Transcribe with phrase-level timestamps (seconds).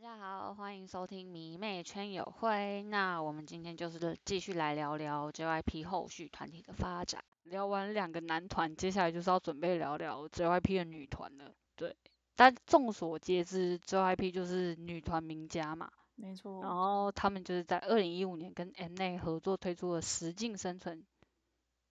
[0.00, 2.84] 大家好，欢迎收听迷妹圈友会。
[2.84, 7.24] 那我们今天就是继续来聊聊 JYP 后续团体的发展。
[7.42, 11.52] 聊完两个男团，接下来就是要准备聊聊 JYP 的女团了。
[11.74, 11.96] 对，
[12.36, 15.90] 但众所皆知，JYP 就是女团名家嘛。
[16.14, 16.62] 没错。
[16.62, 21.04] 然后他们就是在二零一五年跟 Mnet 合作推出了实境生存，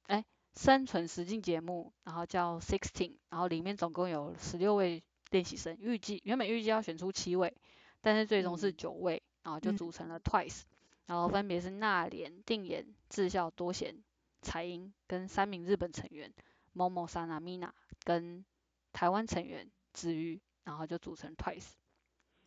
[0.03, 0.23] 哎，
[0.55, 7.53] 生存实境节目，然后叫 Sixteen，然后里面总共有十六位练习生，预计原本预计要选出七位。
[8.01, 10.63] 但是最终是九位，然后就组成了 Twice，
[11.05, 13.95] 然后分别是娜莲、定妍、智孝、多贤、
[14.41, 16.33] 彩英跟三名日本成员
[16.75, 17.71] Momo、Sana、Mina
[18.03, 18.45] 跟
[18.93, 21.71] 台湾成员子瑜，然后就组成 Twice。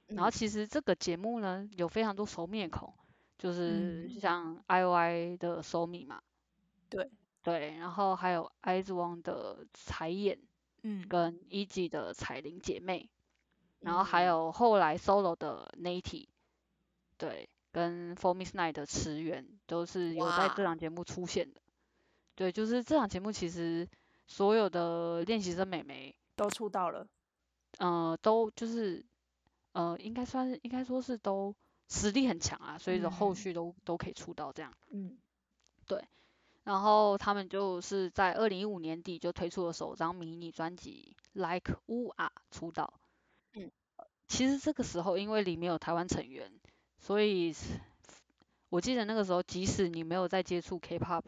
[0.07, 2.93] 然后其实这个节目呢有非常多熟面孔，
[3.39, 6.23] 就是像 IOI 的 Somi 嘛，
[6.89, 7.11] 对。
[7.43, 10.39] 对，然后还有 IZ*ONE 的彩妍，
[10.83, 13.09] 嗯，跟 E.G 的彩玲姐妹。
[13.81, 16.29] 然后还有后来 solo 的 Natty，
[17.17, 21.61] 对，跟 For Miss Night 的驰援都是有在这档节目出现的。
[22.35, 23.89] 对，就是这档节目其实
[24.27, 27.07] 所有的练习生美眉都出道了，
[27.79, 29.05] 呃，都就是
[29.73, 31.55] 呃，应该算是应该说是都
[31.89, 34.73] 实力很强啊，所以说后续都都可以出道这样。
[34.91, 35.19] 嗯，
[35.87, 36.05] 对。
[36.63, 43.00] 然后他们就是在二零一五年底就推出了首张迷你专辑 Like Wu 啊出道。
[44.31, 46.51] 嗯，其实这个时候，因为里面有台湾成员，
[46.99, 47.53] 所以
[48.69, 51.25] 我记得那个时候，即使你没有在接触 K-pop，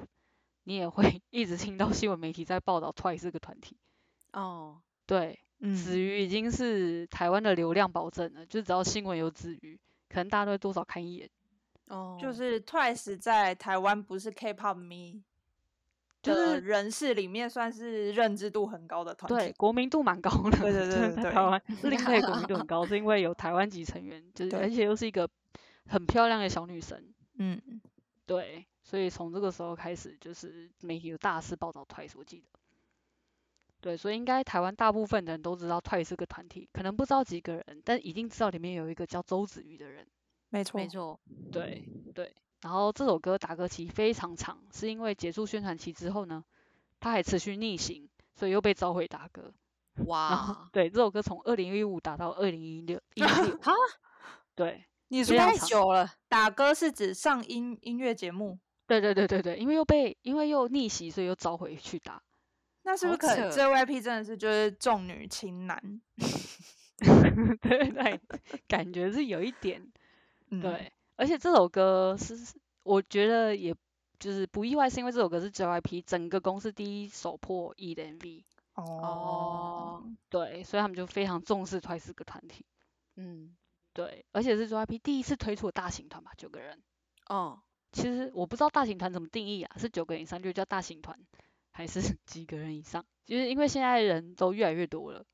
[0.64, 3.76] 你也会 一直听到新闻媒体在报道 Twice 这个团体。
[4.32, 11.28] 哦，对，子瑜已经是台湾的流量保证了，就只要新闻有子瑜，可能大家都会多少看一眼。
[11.88, 15.22] 哦，就是 Twice 在台湾不是 K-pop 迷。
[16.22, 20.56] 就是人士里面算是认知度很高的团体，对，国民度蛮高的。
[20.58, 25.28] 对对 对对，台湾另外国民度很 高，是因为有台湾籍成员，就是而且又是一个
[25.86, 27.12] 很漂亮的小女生。
[27.38, 27.60] 嗯，
[28.24, 32.46] 对，所以从这个时候开始，就是媒体有大肆报道 Twice，我记得。
[33.80, 40.06] 对，所以应该台湾大部分的人都知道 Twice 是个团体，可能不知道几个人，但一定知道里面有一个叫周子瑜的人。
[40.50, 41.18] 没错没错，
[41.50, 41.82] 对
[42.14, 42.32] 对。
[42.62, 46.44] 然后这首歌打歌期非常长，是因为结束宣传期之后呢，
[47.00, 49.52] 他还持续逆行，所以又被召回打歌。
[50.06, 50.70] 哇！
[50.72, 53.28] 对，这首歌从二零一五打到二零一六一六。
[53.60, 53.72] 哈？
[54.54, 56.10] 对，你说太久了。
[56.28, 58.58] 打歌是指上音音乐节目？
[58.86, 62.22] 对对对对对，因为又被因为又逆袭，所以又召回去打。
[62.84, 66.00] 那是不是可能 JYP 真的是就是重女轻男？
[67.60, 68.20] 对 对，
[68.68, 69.86] 感觉是有一点。
[70.48, 70.92] 对。
[71.16, 72.36] 而且这首歌是，
[72.82, 73.74] 我觉得也
[74.18, 78.44] 就是不意外，是因为这首歌是 JYP 整个公司第一首破亿的 MV。
[78.74, 80.04] 哦。
[80.28, 82.64] 对，所以他们就非常重视 Twice 这个团体。
[83.16, 83.54] 嗯。
[83.92, 86.82] 对，而且是 JYP 第一次推出的大型团吧，九个人。
[87.28, 87.62] 哦。
[87.92, 91.18] 其实我不知道大型团怎么定义啊，是九个人以上就叫大型团，
[91.70, 93.04] 还是 几个人以上？
[93.26, 95.24] 就是因为现在人都越来越多了，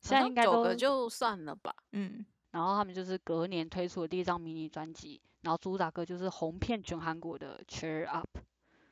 [0.00, 1.74] 现在应该九个就算了吧。
[1.92, 2.24] 嗯。
[2.50, 8.28] 然后他们就是隔年推出的第一张迷你专辑，然后主打歌就是红遍全韩国的 Cheer Up。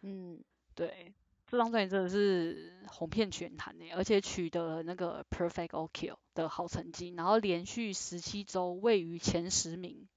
[0.02, 0.42] 嗯，
[0.74, 1.12] 对，
[1.46, 10.08] 这张专辑真的是红遍全韩诶，而且取得了那个 Perfect OK 的好成绩，然后连续十七周位于前十名，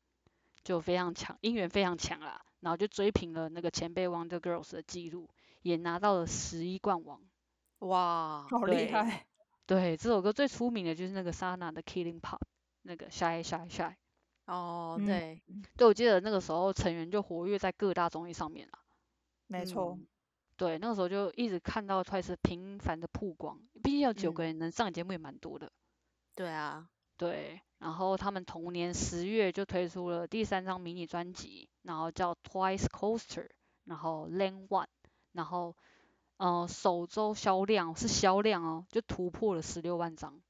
[0.63, 2.41] 就非常强，音源非常强啦。
[2.59, 5.27] 然后就追平了那个前辈 Wonder Girls 的记录，
[5.63, 7.19] 也拿到了十一冠王。
[7.79, 9.25] 哇，好厉害！
[9.65, 12.37] 对，这首歌最出名的就是那个 Sana 的 Killing Pop。
[12.83, 13.93] 那个 shy shy shy，
[14.45, 15.41] 哦，对，
[15.77, 18.79] 对，我记得那个时候成员就活跃在各大综艺上面了。
[19.47, 19.99] 没错，
[20.57, 25.71] 对，那个时候就一直看到 Twice 频繁的曝光，毕竟有九个人能上节目也蛮多的。
[26.35, 33.49] 对啊，对，然后他们同年十月就推出了第三张迷你专辑，然后叫 Twice Coaster，
[33.85, 34.87] 然后 Lane One，
[35.33, 35.75] 然后，
[36.37, 40.41] 呃，首周销量是销量哦，就突破了十六万张。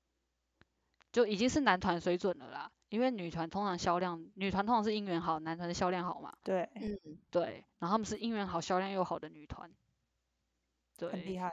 [1.12, 6.34] 就已经是男团水准了啦，因为女团通常销量，女团通常是音源好，男团的销量好嘛。
[6.44, 9.70] 对，嗯，对，然后他们是音源好，销量又好的女团。
[10.98, 11.52] 对，很厉害。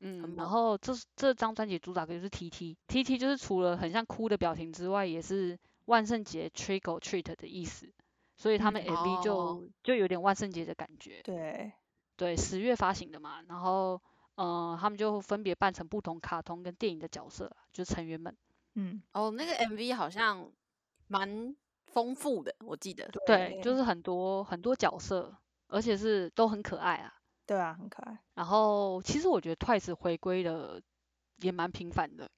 [0.00, 7.92] 嗯，然后这这张专辑主打歌就是 T T，T T 就是除了很像哭的表情之外，也是万圣节 Trick or Treat 的意思，
[8.36, 11.20] 所以他们 MV 就就有点万圣节的感觉。
[11.22, 11.72] 对，
[12.16, 14.00] 对，十月发行的嘛，然后
[14.36, 18.34] 嗯，他们就分别扮成不同卡通跟电影的角色，就成员们。
[18.74, 20.50] 嗯，哦，那个 MV 好像
[21.08, 21.56] 蛮
[21.86, 23.10] 丰富的，我记得。
[23.26, 25.36] 对，就是很多很多角色，
[25.68, 27.14] 而且是都很可爱啊。
[27.46, 28.18] 对啊，很可爱。
[28.34, 30.80] 然后其实我觉得 Twice 回归的
[31.38, 32.30] 也蛮频繁的。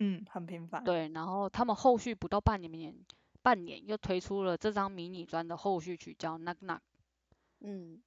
[0.00, 0.84] 嗯，很频繁。
[0.84, 2.94] 对，然后他们后续不到半年，
[3.42, 6.80] 半年又推出了这张迷你专的后续曲叫 Knock Knock。
[7.60, 8.02] 嗯，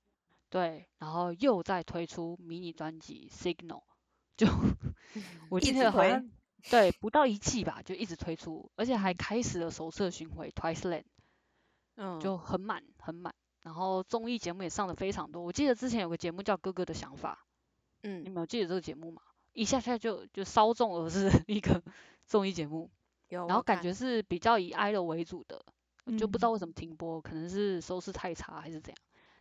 [0.49, 3.81] 对，然后又再推出迷你专辑 Signal，
[4.35, 4.45] 就
[5.49, 6.29] 我记得好像
[6.69, 11.03] 对不到一季吧，就一直推出，而且还开始了首次巡回 Twice Land，
[11.95, 13.33] 嗯，就很满很满。
[13.61, 17.45] 然后综艺节目也上的非常多，我记得之前有个节目叫《哥哥的想法》，
[18.03, 19.21] 嗯，你们有记得这个节目吗？
[19.53, 21.81] 一下下就就稍纵而逝的一个
[22.27, 22.89] 综艺节目，
[23.27, 25.65] 然后感觉是比较以 idol 为主的，
[26.17, 28.97] 就不知道为什么停播，可能是收视太差还是怎样。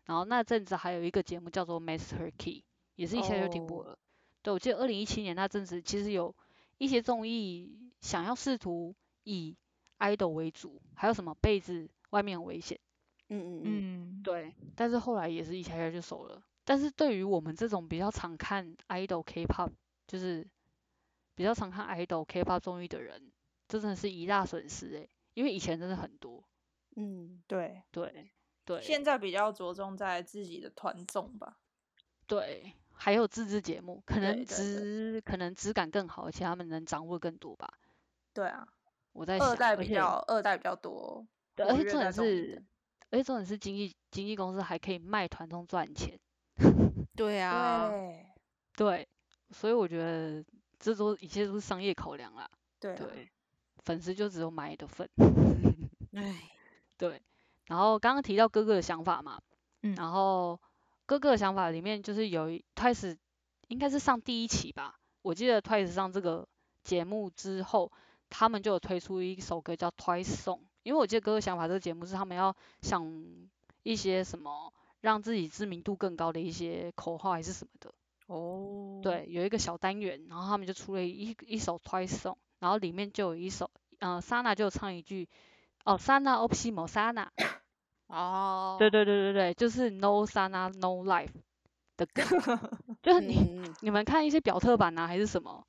[0.06, 2.64] 然后那阵子还有一个节目叫做 Master Key，
[2.94, 3.98] 也是一下就停播了。
[4.42, 6.34] 对，我记得二零一七年那阵子其实有
[6.78, 8.94] 一些综艺想要试图
[9.24, 9.56] 以
[9.98, 12.78] idol 为主，还有什么被子外面很危险，
[13.28, 16.42] 嗯嗯嗯，对，但是后来也是一下下就熟了。
[16.64, 19.70] 但是对于我们这种比较常看 idol K-pop，
[20.06, 20.46] 就是
[21.34, 23.30] 比较常看 idol K-pop 综艺的人，
[23.68, 26.44] 这真的是一大损失诶，因为以前真的很多。
[26.96, 28.30] 嗯，对对。
[28.64, 31.56] 对，现在比较着重在自己的团综吧。
[32.26, 37.72] 对，还有自制节目，可能质可能质感更好，而且他们能掌握更多吧。
[38.32, 38.66] 对啊，
[39.12, 41.26] 我在想，二代比较二代比较多。
[41.54, 42.62] 对，而且重点是，
[43.10, 46.18] 而且重点是经纪经纪公司还可以卖团综赚钱。
[47.14, 47.90] 对啊，
[48.76, 49.06] 对，
[49.50, 50.44] 所以我觉得
[50.78, 52.50] 这都一切都是商业考量啦。
[52.78, 52.96] 对，
[53.78, 55.08] 粉丝就只有买的份。
[56.12, 56.50] 唉，
[56.98, 57.22] 对。
[57.66, 59.40] 然后刚刚提到哥哥的想法嘛，
[59.82, 60.60] 嗯，然后
[61.06, 63.16] 哥哥的想法里面就是有 Twice
[63.68, 66.46] 应该是上第一期吧，我记得 Twice 上这个
[66.84, 67.90] 节目之后，
[68.28, 73.24] 他们就有推出一首歌叫 Twice Song，因为我记得哥哥想法这个节目是他们要想
[73.82, 77.94] 一些什么让自己知名度更高的一些口号还是什么的，
[78.26, 83.70] 哦，对，有一个小单元，然后他们就出了一一首 Twice Song，然后里面就有一首，
[84.00, 85.28] 嗯，Sana 就唱一句。
[85.84, 87.28] 哦，Sana Opsimo Sana，
[88.08, 91.30] 哦，对对对对对，就是 No Sana No Life
[91.96, 92.22] 的歌，
[93.02, 95.66] 就是你你们看一些表特版啊，还是什么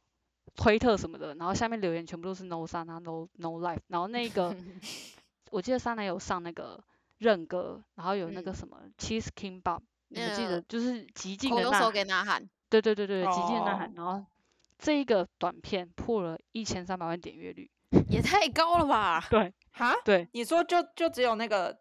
[0.56, 4.56] 推特什么的，然后下面留言全部都是 No Sana No No Life，然后那个
[5.52, 6.84] 我记得 Sana 有上那个
[7.18, 14.26] 认歌，然后有那个什么 Cheese King Bob，你们记得就是极尽的呐喊，对对对对，极尽的呐喊，然后
[14.78, 17.70] 这一个短片破了一千三百万点阅率，
[18.10, 19.26] 也太高了吧？
[19.32, 19.54] 对。
[19.72, 21.80] 哈，对，你说就就只有那个，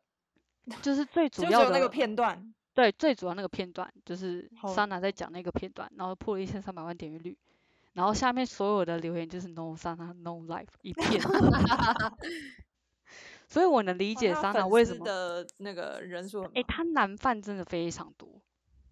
[0.82, 7.38] 就是最主要的那个片段，对，最主要那个片段就是莎娜在讲那个片段，然后破了一千三百万点阅率，
[7.92, 11.22] 然后下面所有的留言就是 No 莎娜 No Life 一片
[13.48, 18.42] 所以我能理解莎娜为什么的那个人数，哎，他男饭真的非常多，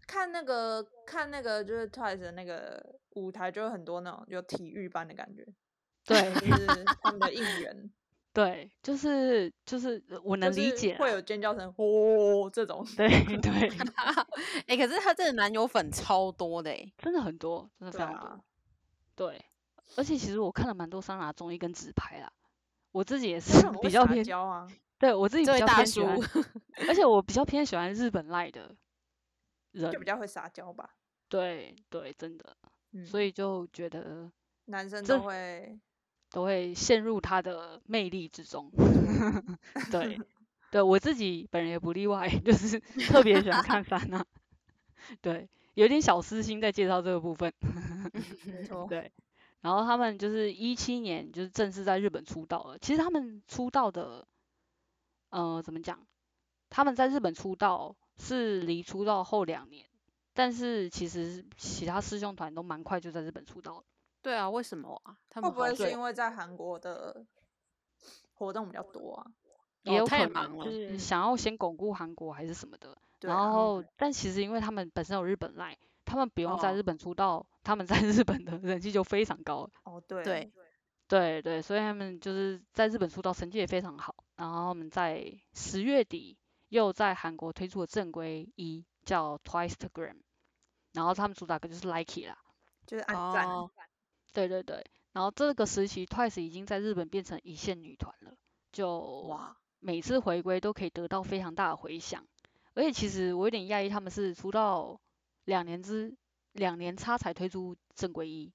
[0.06, 5.44] 看那个看那个就是 Twice 的那个舞台，就有很多那种有体育班的感觉，
[6.06, 7.90] 对，就是他们的应援。
[8.34, 12.84] 对，就是就是我能理解，会有尖叫声哦这种。
[12.96, 13.08] 对
[13.38, 13.68] 对，
[14.66, 18.44] 哎， 可是他这个男友粉超多的，真的很多，真的非常多。
[19.14, 19.40] 对，
[19.94, 22.32] 而且其实我看了蛮多桑拿综艺跟直拍啦，
[22.90, 24.66] 我自己也是比较偏交啊。
[24.98, 26.18] 对我自己比较偏喜欢，
[26.88, 28.74] 而且我比较偏喜欢日本赖的
[29.70, 30.90] 人，就比较会撒娇吧。
[31.28, 32.56] 对对，真的，
[33.06, 34.28] 所以就觉得
[34.64, 35.78] 男生都会。
[36.34, 38.68] 都会陷入他的魅力之中，
[39.92, 40.18] 对，
[40.72, 44.26] 对我自己本人也不例外， 就是特别喜欢看 三娜，
[45.22, 47.54] 对，有点小私心在介绍这个部分，
[48.46, 49.12] 没错，对，
[49.60, 54.26] 然后他们就是一七年就是正式在日本出道了，其实他们出道的，
[55.30, 56.04] 呃，怎么讲？
[56.68, 59.86] 他们在日本出道是离出道后两年，
[60.32, 63.84] 但是其实其他师兄团都蛮快就在日本出道了。
[64.24, 65.14] 对啊，为什么啊？
[65.34, 67.24] 会不会是因为在韩国的
[68.32, 69.26] 活动比较多啊？
[69.82, 72.96] 也有可能，就是想要先巩固韩国还是什么的。
[73.20, 75.76] 然后，但其实因为他们本身有日本赖，
[76.06, 79.68] 他们不用在日本出道，他们在 日本的人气就非常高。
[79.82, 80.52] 哦，对对
[81.06, 84.14] 对对，所以他们就是在日本出道，成绩也非常好。
[84.36, 86.38] 然后他们在十月底
[86.70, 90.16] 又在韩国推出了正规一，叫 Twicegram。
[90.94, 92.38] 然后他们主打歌就是 Likey 啦，
[92.86, 93.46] 就是按赞。
[94.34, 98.36] 对对对，然后这个时期，Twice 已经在日本变成一线女团了，
[98.72, 102.26] 就哇，每次回归都可以得到非常大的回响，
[102.74, 105.00] 而且其实我有点讶异，他们是出道
[105.44, 106.12] 两年之
[106.52, 108.52] 两年差才推出正规一，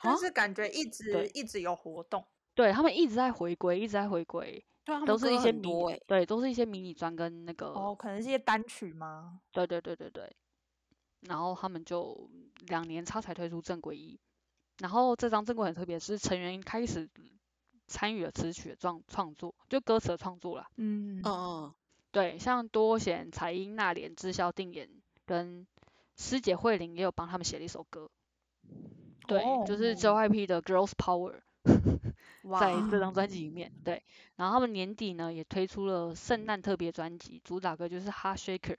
[0.00, 2.24] 但是感觉一直一直有活动，
[2.54, 4.64] 对他们一直在回归，一直在回归，
[5.04, 5.68] 都是一些迷，
[6.06, 9.40] 对，都是一些迷你专跟那个哦，可能是一些单曲吗？
[9.50, 10.36] 对对对对对，
[11.22, 12.30] 然后他们就
[12.68, 14.20] 两年差才推出正规一。
[14.80, 17.08] 然后这张正规很特别，是成员开始
[17.86, 20.68] 参与了词曲的创创作，就歌词的创作啦。
[20.76, 21.74] 嗯嗯，
[22.10, 24.88] 对，像多贤、彩英、娜莲、知孝、定言
[25.26, 25.66] 跟
[26.16, 28.10] 师姐慧玲也有帮他们写了一首歌。
[29.26, 31.40] 对，就是 JYP 的 Girls Power，
[32.58, 33.72] 在这张专辑里面。
[33.84, 34.02] 对，
[34.36, 38.76] 然后他们年底呢也推出了圣诞特别专辑，主打歌就是 Heart Shaker。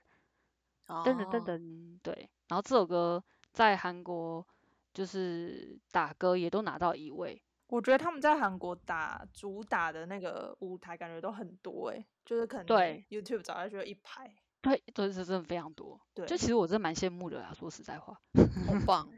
[0.86, 4.46] 噔噔噔噔，对，然后这首歌在韩国
[4.92, 7.42] 就是打歌也都拿到一位。
[7.68, 14.34] 我觉得他们在韩国打主打的那个舞台感觉都很多哎，就是可能对 YouTube 找下去一排。
[14.60, 16.00] 对，对是真的非常多。
[16.14, 18.20] 对，就其实我真的蛮羡慕的啦，说实在话。
[18.66, 19.08] 好 棒。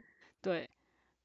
[0.41, 0.69] 对。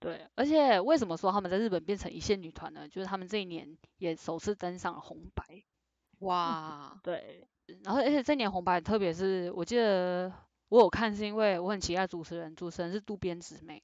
[0.00, 2.88] 对，而且为什么说他们在日本变成一线女团呢？
[2.88, 5.62] 就是他们这一年也首次登上了红白。
[6.20, 7.46] 哇，对，
[7.84, 10.32] 然后而且这年红白，特别是我记得
[10.70, 13.82] 我有看，是因为我很期待主持人，主持人是渡边直美。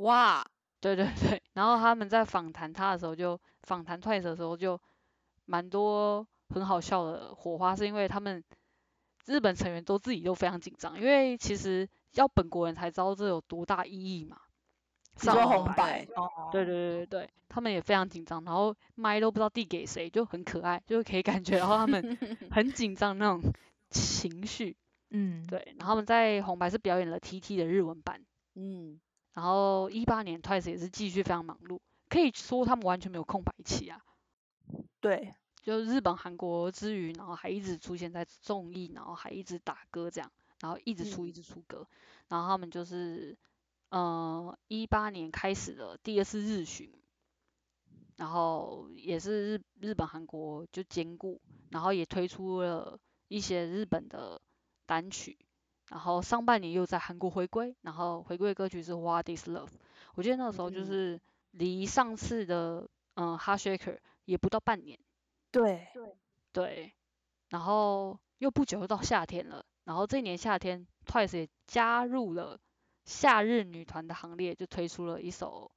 [0.00, 0.44] 哇，
[0.80, 4.80] 对对对，然后他们在访谈他的时候，就访谈 Twice 的时候，就
[5.46, 8.42] 蛮多很好笑的火花，是因为他们
[9.26, 14.38] 日本成员都自己都非常紧张，因为其实要本国人才知道这有多大意义嘛。
[15.16, 16.06] 上红白，
[16.50, 22.00] 对对对对对，他们也非常紧张，然后麦都不知道递给谁，就很可爱，就可以感觉，然后他们
[22.50, 23.42] 很紧张那种
[23.90, 24.74] 情绪，
[25.10, 28.98] 嗯，对，然后他们在红白是表演了 TT 的日文版，嗯，
[29.32, 34.04] 然后一八年 Twice 也是继续非常忙碌，可以说他们完全没有空白期啊，
[35.00, 41.86] 对，就日本韩国之余，然后还一直出现在综艺，然后还一直打歌这样，然后一直出一直出歌，
[42.28, 43.36] 然后他们就是。
[43.90, 46.92] 呃，一八年开始的第二次日巡，
[48.14, 54.40] 然后也是日日本韩国就兼顾，然后也推出了一些日本的
[54.86, 55.36] 单曲，
[55.90, 59.66] 然后上半年又在韩国回归，然后回归歌曲是《What Is Love》，
[60.14, 61.20] 我记得那个时候就是
[61.50, 64.98] 离上次的嗯《Heart Shaker》也不到半年，
[65.50, 66.16] 对对
[66.52, 66.94] 对，
[67.50, 72.58] 然后又不久又到夏天了，然后这一年夏天 Twice 也加入了。
[73.06, 75.72] 夏日女团的行列就推出了一首，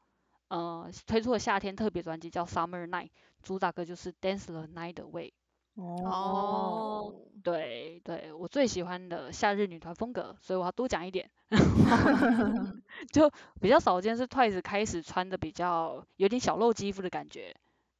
[0.49, 3.07] 呃，推出了夏天特别专辑叫《Summer Night》，
[3.41, 5.31] 主打歌就是《Dance the Night Away》。
[5.75, 7.13] 哦，
[7.43, 11.29] 对对，我最喜欢的夏日女团风格，所以我要多讲一点。
[13.11, 17.53] 就比较少见是 Twice 开始穿的比较有点小露肌肤的感觉。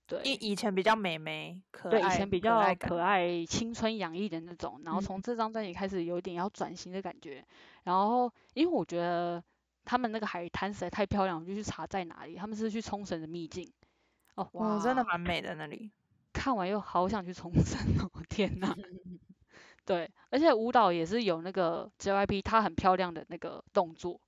[0.05, 7.43] 对，以以前比较美眉，对，以前比较可爱、青春洋溢的那种，然后从这张专辑开始有一点要转型的感觉。
[7.83, 9.41] 然后，因为我觉得
[9.85, 12.35] 他们那个海滩实在太漂亮，我就去查在哪里。
[12.35, 13.71] 他们是去冲绳的秘境。
[14.35, 15.89] 哦，哇，真的蛮美的那里。
[16.33, 18.75] 看完又好想去重生哦， 天哪！
[19.85, 24.19] 对，而且舞蹈也是有那个 JYP，它很漂亮的那个动作，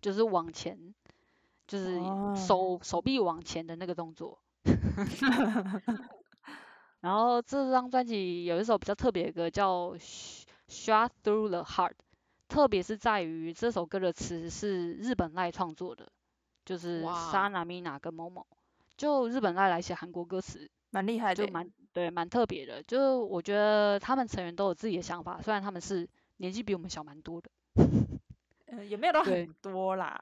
[0.00, 0.94] 就是往前，
[1.66, 1.98] 就是
[2.36, 4.40] 手手臂往前的那个动作。
[7.00, 9.90] 然后这张专辑有一首比较特别的歌叫
[10.68, 11.90] 《Shot Through the Heart》，
[12.48, 16.10] 特别是在于这首歌的词是日本赖创作的，
[16.64, 18.46] 就是沙娜米娜跟某某，
[18.96, 22.82] 就日本爱来写韩国歌词，蛮厉害的，就蛮对蛮特别的。
[22.82, 27.50] 就我觉得他们成员都有自己的想法，虽然他们是年纪比我们小蛮多的，
[28.66, 30.20] 嗯，也没有到很多啦。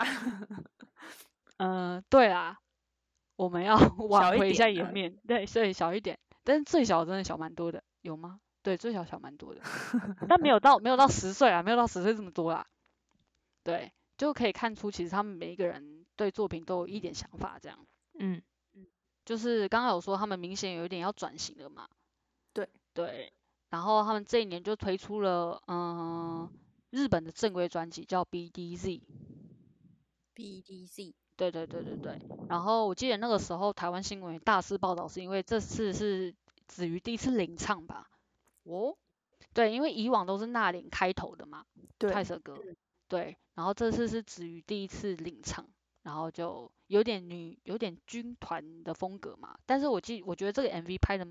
[1.58, 2.58] 嗯，对啊。
[3.34, 3.76] 我们要
[4.08, 8.38] 挽回一下颜面，对，所以小一点，但是最小真的小蛮多的，有吗？
[8.62, 9.62] 对，最小小蛮多的，
[10.28, 12.64] 但没有到没有到十岁啊，没有到十岁这么多啦。
[13.64, 17.78] 对，就可以看出其实他们每一个人对作品都有一点想法，这样。
[18.20, 18.42] 嗯嗯，
[19.24, 21.88] 就是刚刚有说他们明显有一点要转型了嘛。
[22.52, 23.32] 对对，
[23.70, 26.50] 然后他们这一年就推出了嗯
[26.90, 29.00] 日本的正规专辑叫 BDZ。
[30.34, 31.14] BDZ。
[31.34, 36.32] 对对对对对，然后我记得那个时候台湾新闻大肆报道，是因为这次是
[36.68, 38.10] 子瑜第一次领唱吧？
[38.64, 38.96] 哦，
[39.54, 41.64] 对，因为以往都是那玲开头的嘛，
[41.98, 42.54] 泰瑟歌，
[43.08, 45.66] 对，然后这次是子瑜第一次领唱，
[46.02, 51.26] 然后就有点女有点军团的风格嘛，但是我记我觉得这个 MV 拍的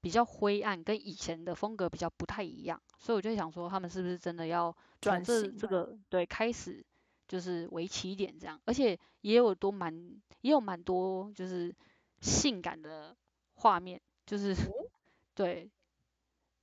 [0.00, 6.84] 比较灰暗，跟以前的风格比较不太一样，所以我就想说他们是不是真的要转这这个对开始。
[7.28, 9.94] 就是为起点这样，而且也有多蛮
[10.40, 11.72] 也有蛮多就是
[12.20, 13.16] 性感的
[13.54, 14.52] 画面，就是
[15.36, 15.70] 对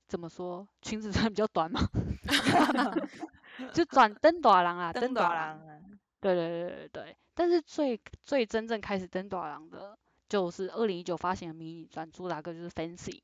[0.06, 0.68] 怎么说？
[0.82, 1.80] 裙子穿比较短嘛，
[3.72, 9.98] 就转灯短郎啊，灯短郎，对对对对对，但是最最真正开始登短郎的，
[10.28, 13.22] 就是二零一九发行的迷你专主打歌就是 Fancy，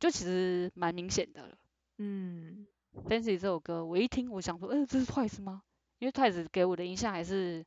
[0.00, 1.58] 就其实蛮明显的了，
[1.98, 2.66] 嗯
[3.08, 5.62] ，Fancy 这首歌我一听我想说，呃，这是 Twice 吗？
[5.98, 7.64] 因为 Twice 给我的印象还是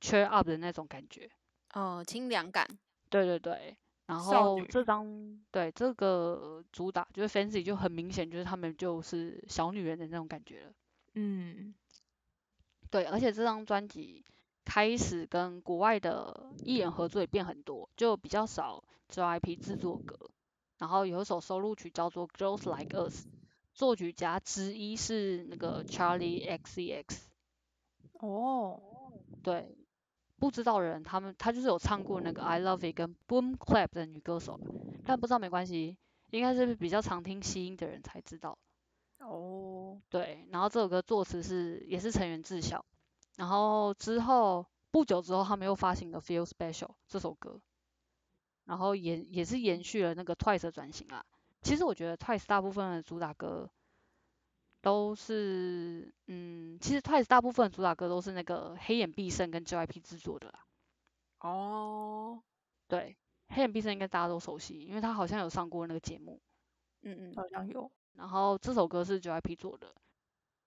[0.00, 1.30] cheer up 的那种感觉，
[1.74, 2.66] 哦，清凉感。
[3.10, 10.72] 对对对，然后这张对这个主打就是 Fancy 就很明显就是他们就是小女人的那种感觉了。
[11.14, 11.74] 嗯，
[12.90, 14.24] 对，而且这张专辑
[14.64, 20.18] 开始跟国外的艺人合作也变很多，就比较少 JYP 制作歌。
[20.78, 23.26] 然后有一首收录曲叫做 Girls Like Us，
[23.74, 27.18] 作曲家之一是那个 Charlie XCX。
[28.20, 28.80] 哦，
[29.42, 29.76] 对，
[30.38, 34.60] 不知道人他们他就是有唱过那个 I Love It 跟 Boom Clap 的女歌手，
[35.04, 35.96] 但不知道没关系，
[36.30, 38.56] 应该是比较常听西音的人才知道。
[39.18, 39.77] 哦，
[40.10, 42.84] 对，然后这首歌作词是也是成员智晓，
[43.36, 47.60] 然后之后不久之后他们又发行了 Feel Special 这首歌。
[48.64, 51.24] 然后也也是延续了那个 Twice 的转型啊。
[51.62, 53.70] 其实我觉得 Twice 大部分的主打歌
[54.82, 60.66] 都是，嗯，其实 Twice 大部分的主打歌都是那个黑眼必胜跟 JYP 制作的啦。
[61.40, 62.42] 哦，
[62.88, 63.16] 对，
[63.46, 66.38] 黑眼必胜应该大家都熟悉，因为他好像有上过那个节目。
[67.00, 67.90] 嗯嗯，好像有。
[68.14, 69.94] 然后这首歌是 JYP 做的，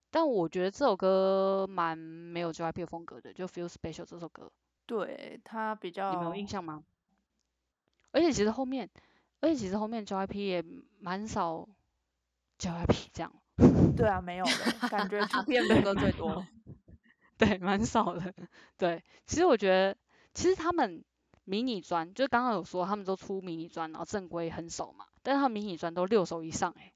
[0.10, 4.52] 但我觉得这首歌蛮没有 JYP 的风格的，就 Feel Special 这首歌。
[4.86, 6.12] 对，它比较。
[6.12, 6.84] 你们有印象吗？
[8.12, 8.90] 而且其实后面，
[9.40, 10.64] 而且其实后面 JYP 也
[11.00, 11.68] 蛮少
[12.60, 13.34] JYP 这样。
[13.96, 16.46] 对啊，没有的，感觉出片的歌最多。
[17.38, 18.34] 对，蛮少的。
[18.78, 19.98] 对，其实我觉得，
[20.34, 21.04] 其实他们
[21.44, 26.94] 迷你专，就刚刚有说他们都出迷你专，然后正规很少嘛，但是他们迷你专都六首以上哎。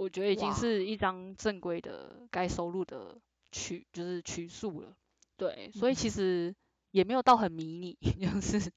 [0.00, 3.20] 我觉得已经是一张正规的该收录的
[3.52, 4.96] 曲，就是曲数了。
[5.36, 6.54] 对，所以其实。
[6.92, 8.72] 也没有到很迷你， 就是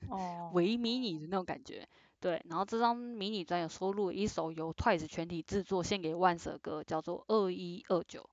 [0.51, 1.89] 微迷你的那种感觉。
[2.19, 8.29] 对，然后这张迷你专有收录一首由 Twice 全体制作献给万舍歌，叫做二一二九，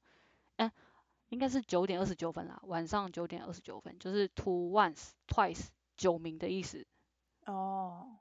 [0.57, 0.71] 哎，
[1.31, 6.87] 应该是九点二十九分啦，晚上九点二十九分，就是 Two Ones Twice 九名的意思。
[7.47, 8.19] 哦，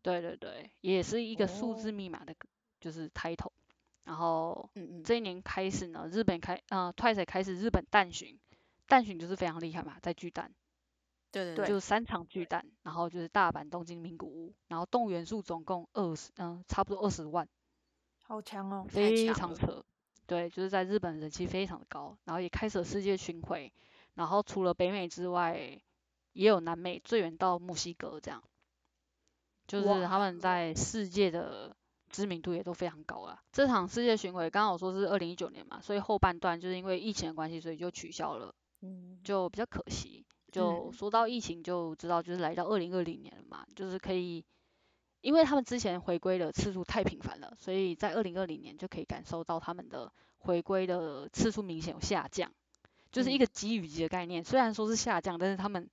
[0.00, 2.36] 对对对，也是一个数字密码的，
[2.78, 3.50] 就是 title。
[4.04, 8.38] 然后，嗯嗯，这一年开始呢，日本开，呃，Twice 开始日本蛋巡，
[8.86, 10.52] 蛋巡就是非常厉害嘛，在巨蛋。
[11.32, 17.48] 对对对，就是三场巨蛋，然后就是大阪、东京、名古屋，然后动员数总共二十，嗯，差不多二十万，
[18.22, 19.84] 好强哦，非常扯，
[20.28, 23.72] 对，就是在日本人气非常的高，然后也开设世界巡回，
[24.14, 25.82] 然后除了北美之外，
[26.34, 28.44] 也有南美，最远到墨西哥这样，
[29.66, 31.74] 就是他们在世界的
[32.14, 33.42] 知名度也都非常高啊。
[33.50, 40.24] 这场世界巡回刚好说是二零一九年嘛，所以后半段就是因为疫情的关系，所以就取消了，嗯，就比较可惜。
[40.52, 44.44] 就说到疫情，就知道就是来到二零二零年了嘛，就是可以，
[45.22, 52.48] 因为他们之前回归的次数太频繁了，所以在二零二零年就可以感受到他们的回归的次数明显有下降，
[53.10, 54.44] 就是一个给予级的概念。
[54.44, 55.90] 虽然说是下降，但是他们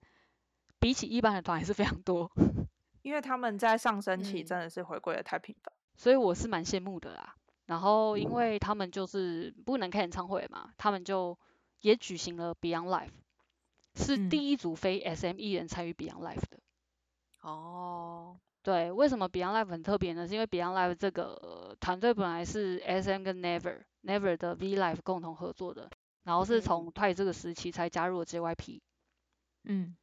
[0.80, 2.30] 比起一般的团还是非常多，
[3.02, 7.36] 因为他们在上升期真的是回归的太频繁，所以我是蛮羡慕的啦。
[7.66, 11.38] 然后因为他们就是不能开演唱会嘛，他们就
[11.80, 13.12] 也举行了 Beyond Live。
[13.94, 16.60] 是第一组非 SM 艺人参与 Beyond Live 的。
[17.42, 20.28] 哦，对，为什么 Beyond Live 很特别呢？
[20.28, 25.90] 是因为 Beyond Live 这个团队本来是 SM 跟 Never Never 的 V Live 共同合作的，
[26.24, 28.80] 然后是从 Twice 这个时期才加入了 JYP。
[29.64, 29.96] 嗯。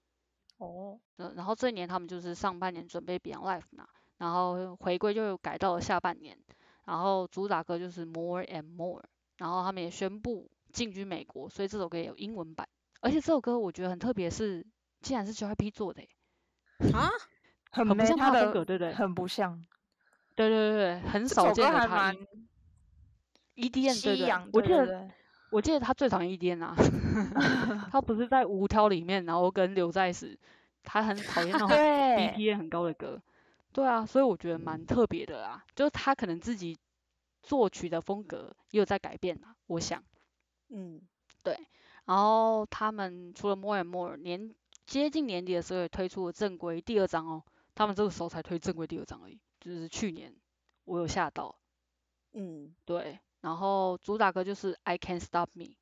[0.59, 1.01] 哦。
[1.17, 6.37] 然后这一年他们就是上半年准备 Beyond Live 嘛，然后回归就改到了下半年，
[6.85, 9.03] 然后主打歌就是 More and More，
[9.39, 12.69] 然后他们也宣布进军美国，所以这首歌也有英文版。
[13.01, 14.67] 而且这首歌我觉得很特别，是
[15.01, 16.03] 竟然是 JYP 做的，
[16.93, 17.09] 啊，
[17.71, 18.93] 很不像他的风格，对不对？
[18.93, 19.65] 很不像，
[20.35, 22.15] 对对对对，很少见的他。
[23.55, 25.11] EDM 对对，我记得
[25.51, 26.77] 我记得他最讨厌 EDM 啊，
[27.91, 30.39] 他不是在无挑里面，然后跟刘在石，
[30.85, 33.21] 他很讨厌那种 BPM 很高的歌，
[33.79, 36.77] 对啊，所以我觉得蛮特别的啊，就是他可能自己
[37.45, 40.03] 作曲的风格也有在改变啊，我想，
[40.69, 41.01] 嗯，
[41.45, 41.57] 对。
[42.05, 44.53] 然后他们除了 More and More 年
[44.85, 47.45] 接近年底的时候也推出了正规第二张哦，
[47.77, 50.35] 他们这个时候才推正规第二张而已，就是去年
[50.85, 51.55] 我有吓到，
[52.33, 55.77] 嗯，对，然后主打歌就是 I Can't Stop Me，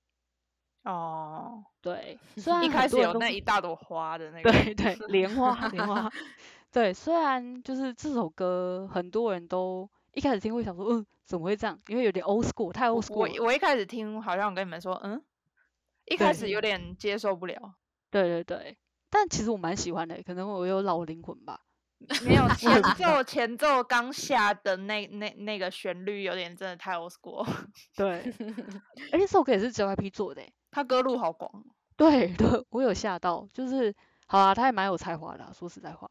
[0.83, 6.13] 哦，对， 虽然一开始有那一大朵花的那个，对对，莲花 莲花，
[6.77, 11.81] 对，虽然就是这首歌很多人都一开始听会想说，嗯，怎么会这样？
[11.87, 13.15] 因为有点 old school，太 old school。
[13.41, 15.25] 我我一开始听好像我跟你们说，嗯。
[16.05, 17.77] 一开始有点接受不了，
[18.11, 18.77] 对对对，
[19.09, 21.62] 但其实我蛮喜欢的，可能我有老灵魂吧。
[22.27, 27.49] 没有 前奏，前奏刚下的那那那个旋律有点真的太 old school。
[27.97, 28.19] 对，
[29.12, 31.65] 而且这首歌也是 JYP 做的，他歌路好广。
[31.97, 33.95] 对对，我有吓到，就是
[34.27, 36.11] 好啊，他也蛮有才华的，说实在话。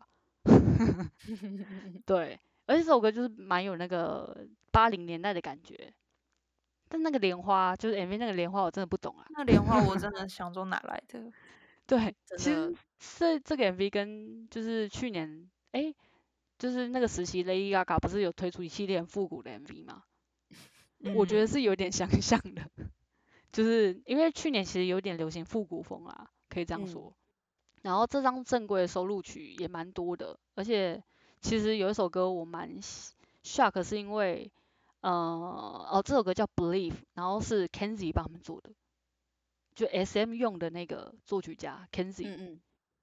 [2.05, 5.93] 对，而且这首歌就是蛮有那个八零年代的感觉。
[6.87, 9.25] 但那个莲花，就是 MV 那个莲花，我真的不懂啊。
[9.31, 11.31] 那莲花我 真的想说哪来的？
[11.87, 12.75] 对，其实
[13.17, 15.93] 这这个 MV 跟就是去年，哎，
[16.59, 20.03] 就是那个时期 Lady Gaga 不是有推出一系列复古的 MV 吗？
[21.15, 22.69] 我觉得是有点相像的，
[23.51, 27.15] 就是因为去年其实有点流行复古风啊，可以这样说。
[27.85, 31.03] 然后这张正规的收录曲也蛮多的，而且
[31.39, 32.81] 其实有一首歌我蛮
[33.43, 34.51] shock，是因为，
[35.01, 38.71] 呃，哦，这首歌叫 Believe，然后是 Kenzie 帮他们做的，
[39.75, 42.61] 就 SM 用的那个作曲家 Kenzie，嗯嗯，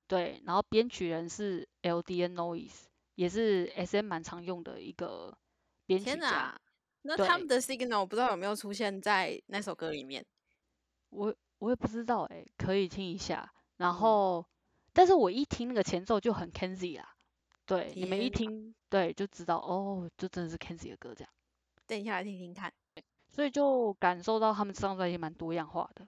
[0.09, 5.39] 对，然后编曲人是 LDN Noise，也是 SM 蛮常用的一个
[5.87, 6.61] 编曲家。
[7.03, 10.27] 那他们的 Signal 不知道有没有出现在那首歌里面？
[11.11, 13.49] 我我也不知道哎，可以听一下。
[13.77, 14.45] 然后。
[14.93, 17.09] 但是我一听那个前奏就很 Kenzie 啦，
[17.67, 21.33] 对，你们一听对就知道哦，就真的是 Kenzie 的歌这样。
[21.87, 22.73] 等一下来听听看，
[23.29, 26.07] 所以就感受到他们这张专辑蛮多样化的。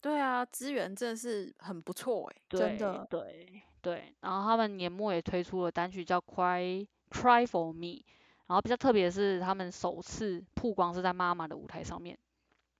[0.00, 3.06] 对啊，资源真的是很不错哎，真的。
[3.10, 8.04] 对对，然后他们年末也推出了单曲叫 Cry Cry for Me，
[8.46, 12.18] 然后比较特别的是他们首次曝光是在妈妈的舞台上面。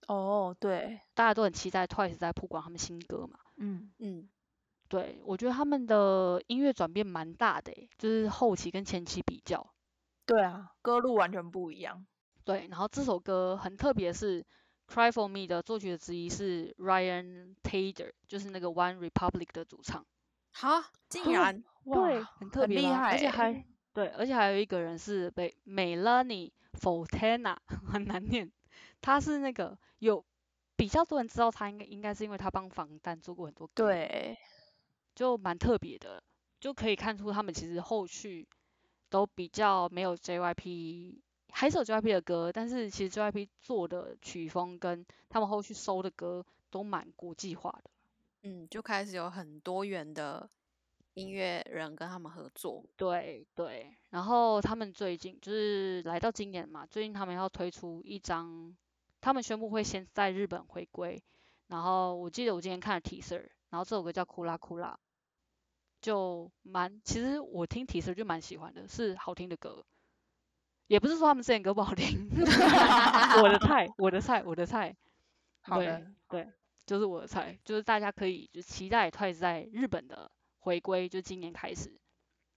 [0.07, 3.39] 哦，对，大家都很期待 Twice 在曝光他们新歌嘛。
[3.57, 4.29] 嗯嗯。
[4.89, 9.73] 对，我觉得他们的音乐转变蛮大的，就是后期跟前期比较。
[10.25, 12.05] 对啊，歌路完全不一样。
[12.43, 14.41] 对，然后这首歌很特别，是
[14.87, 20.05] 《Cry for Me》的作曲者之一是 Ryan Tedder，就是那个 One Republic 的主唱。
[20.53, 28.49] 哈，竟然，对，很特别，厉害，而且还对，而且还有一个人是被 Melanie Fontana，很难念，
[29.01, 30.23] 他是那个有
[30.77, 33.73] 比较多人知道他，应该应该是因为他帮防弹做过很多歌。
[33.85, 34.37] 对。
[35.17, 36.21] 就蛮特别的，
[36.59, 38.47] 就可以看出他们其实后续
[39.09, 41.15] 都比较没有 JYP，
[41.49, 47.89] 还是有 JYP 的歌，但是其实 JYP 做的曲风跟他们后续收的歌都蛮国际化的。
[48.43, 50.47] 嗯，就开始有很多元的
[51.15, 52.85] 音乐人跟他们合作。
[52.95, 58.77] 对对，然后他们最近就是来到今年嘛，最近他们要推出一张，
[59.19, 61.23] 他们宣布会先在日本回归，
[61.69, 64.93] 然后我记得我今天看了 teaser，然后这首歌叫《库拉库拉》。
[66.01, 69.85] 就蛮，其实我听提示就蛮喜欢的，是好听的歌，
[70.87, 72.27] 也不是说他们之前歌不好听，
[73.43, 74.97] 我的菜，我的菜，我的菜，
[75.61, 76.51] 好的，对，
[76.87, 81.99] 就是我的菜，就是大家可以就期待 Twice 在日本的回归，就今年开始，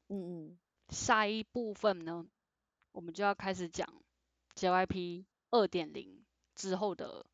[0.08, 2.26] 嗯嗯，下一部分呢，
[2.92, 3.86] 我们就要开始讲
[4.54, 7.26] JYP 二点零之后的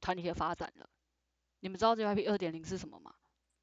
[0.00, 0.88] 团体的发展了，
[1.64, 3.10] 你们知道 JYP 二点零是什么吗？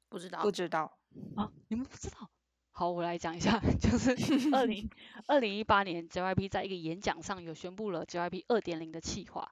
[0.08, 0.98] 不知道，不知道。
[1.36, 2.28] 啊，你们不知道？
[2.72, 4.10] 好，我来讲一下， 就是
[4.52, 4.90] 二零
[5.28, 9.48] 二零一八年 JYP 在一个演讲上有宣布了 JYP 二点零的企划。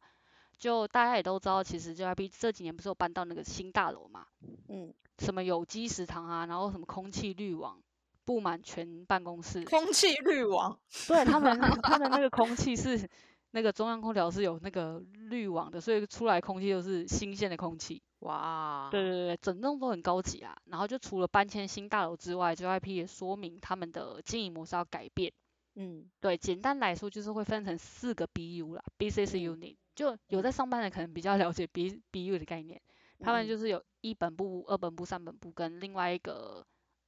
[0.59, 4.27] 就大家也都知道，其实 JYP 这几年不是有搬到那个新大楼嘛？
[4.69, 4.93] 嗯。
[5.21, 7.81] 什么有机食堂啊，然后什么空气滤网
[8.25, 9.65] 布满全办公室。
[9.65, 10.77] 空气滤网？
[11.07, 13.09] 对他们，他们那个空气是
[13.53, 18.03] 那个中央空调是有那个滤网的，所以出来空气都是新鲜的空气。
[18.21, 20.57] 哇，对对对，整栋都很高级啊。
[20.67, 25.33] 然后就除了搬迁新大楼之外，JYP 也说明他们的经营模式要改变。
[25.77, 29.77] 嗯，对，简单来说就是会分成四个 BU 啦，business unit。
[29.95, 32.81] 就有在上班的可能比较了解 B BU 的概念。
[33.21, 36.67] 他们就是有一本部、二本部、三本部跟另外一个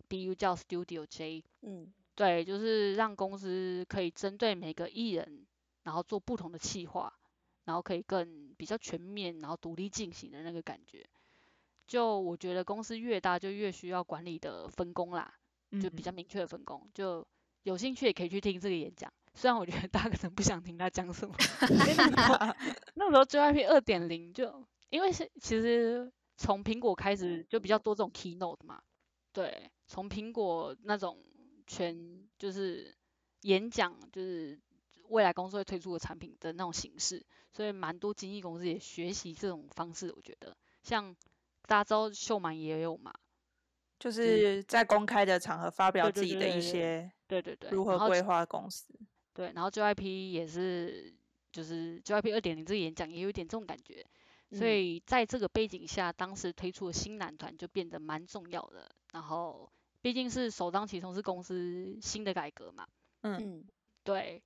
[0.09, 1.44] BU 叫 Studio J。
[1.62, 5.46] 嗯，对，就是让公司可以针对每个艺人，
[5.83, 7.12] 然后做不同的企划。
[7.64, 11.05] 然后可以更比较全面，然后独立进行的那个感觉，
[11.87, 15.35] 就我觉得公司越大就越需要管理的分工啦，
[15.81, 16.88] 就比较明确的分工。
[16.95, 17.27] 就
[17.62, 21.35] 有兴趣也可以去听这个演讲，虽然我觉得大家可能不想听他讲什么。
[22.95, 28.83] 那时候 JYP 二点零就因为是其实从苹果开始就比较多这种 keynote 嘛，
[29.33, 31.23] 对，从苹果那种
[31.67, 32.95] 全就是
[33.43, 34.61] 演讲就是
[35.09, 37.25] 未来公司会推出的产品的那种形式。
[37.53, 40.57] 所以蛮多经纪公司也学习这种方式，我觉得。
[40.83, 41.15] 像
[41.67, 43.12] 大家知道秀满也有嘛，
[44.01, 48.93] 就是在公开的场合发表自己的一些对对对如何规划公司，
[49.33, 51.15] 对，然后 JYP 也是
[51.53, 54.05] 就是 JYP 二点零这个演讲也有点这种感觉，
[54.51, 62.87] 所以在这个背景下，当时推出的新男团就变得蛮重要的，然后毕竟是首当其冲是公司新的改革嘛，
[63.21, 63.65] 嗯，
[64.03, 64.43] 对。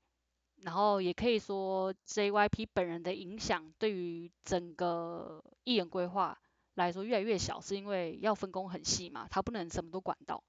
[0.63, 6.39] 然后也可以说，JYP 本人的影响对于整个艺人规划
[6.75, 10.43] 来说越来越小，是因为要分工很细嘛，他不能什么都管到。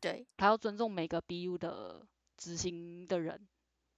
[0.00, 0.26] 对。
[0.36, 2.04] 他要尊重每个 BU 的
[2.36, 3.48] 执行的人。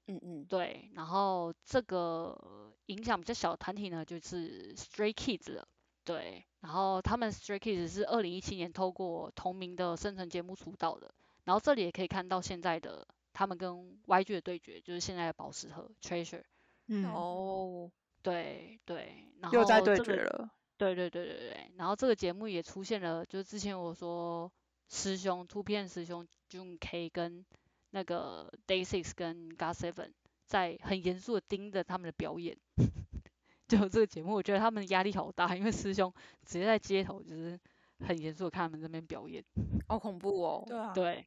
[0.07, 0.45] 嗯嗯。
[0.45, 5.67] 对，然后这个影响比较小的团体呢，就是 Stray Kids 了。
[6.05, 11.15] 对，然后他们 Stray Kids 是二零一七年透过同名的生存节目出道的。
[11.45, 13.71] 然后这里也可以看到现在的他们跟
[14.07, 16.45] YG 的对决，就是现在的宝石和 Treasure。
[16.87, 17.91] 嗯哦，
[18.23, 20.51] 对对，然后又在对决了。
[20.79, 24.51] 对对对对对，然后这个节目也出现了，就是之前我说
[24.89, 27.45] 师兄 Two P 师兄 Jun K 跟
[27.91, 30.13] 那个 Day Six 跟 God Seven
[30.47, 32.57] 在很严肃的盯着他们的表演。
[33.67, 36.13] 就这个节目，我觉得他们压力好大，因为师兄
[36.45, 37.59] 直接在街头就是
[38.01, 39.43] 很严肃的看他们这边表演。
[39.89, 40.65] 好恐怖哦。
[40.67, 40.93] 对啊。
[40.93, 41.27] 对，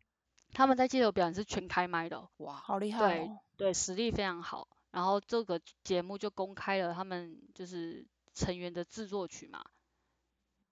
[0.58, 2.28] 他们在街头表演是全开麦的。
[2.38, 3.38] 哇，好厉害哦。
[3.58, 4.68] 对对，实力非常好。
[4.90, 9.64] 然后这个节目就公开了他们就是成员的制作曲嘛，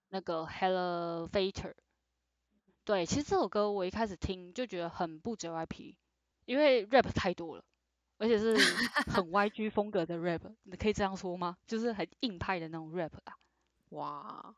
[0.08, 1.72] 那个 Hello Fater。
[2.84, 5.94] 对，其实这首歌我一开始听就觉得很不 JYP，
[6.46, 7.64] 因为 rap 太多了，
[8.18, 8.56] 而且是
[9.06, 11.56] 很 YG 风格的 rap，你可以这样说吗？
[11.68, 13.36] 就是很硬派的那种 rap 啊。
[13.90, 14.56] 哇，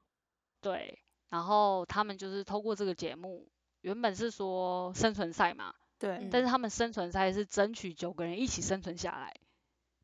[0.62, 3.46] 对，然后他们就是透过这个节目，
[3.80, 9.34] 原本是说生存赛嘛，对，但是他们生存赛是争取九个人一起生存下来。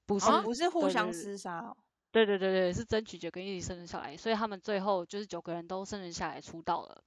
[0.07, 1.77] 不是不是互相厮杀哦，
[2.13, 7.03] 对对对对，是争取九个人一起生存下来，所以他们最后就是九个人都生存下来出道了。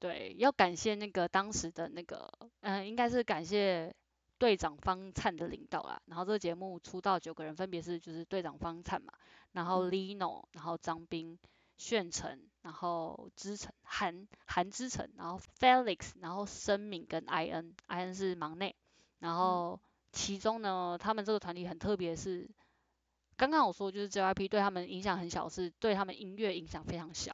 [0.00, 2.28] 对，要感谢那个当时的那个，
[2.62, 3.94] 嗯，应该是感谢
[4.38, 6.00] 队长方灿的领导啦。
[6.06, 9.12] 然后这个节目出道九个人分别是就是队长方灿嘛，
[9.52, 11.38] 然后 Lino，然后张斌、
[11.80, 18.76] 炫成，然后之成韩韩之成，然后 Felix，然后申敏跟 IN，IN 是忙内，
[19.18, 19.80] 然后。
[20.12, 22.50] 其中呢，他们这个团体很特别，是
[23.36, 27.32] 刚刚我说就是 JYP 对他们影响很小，是对他们音乐影响非常小。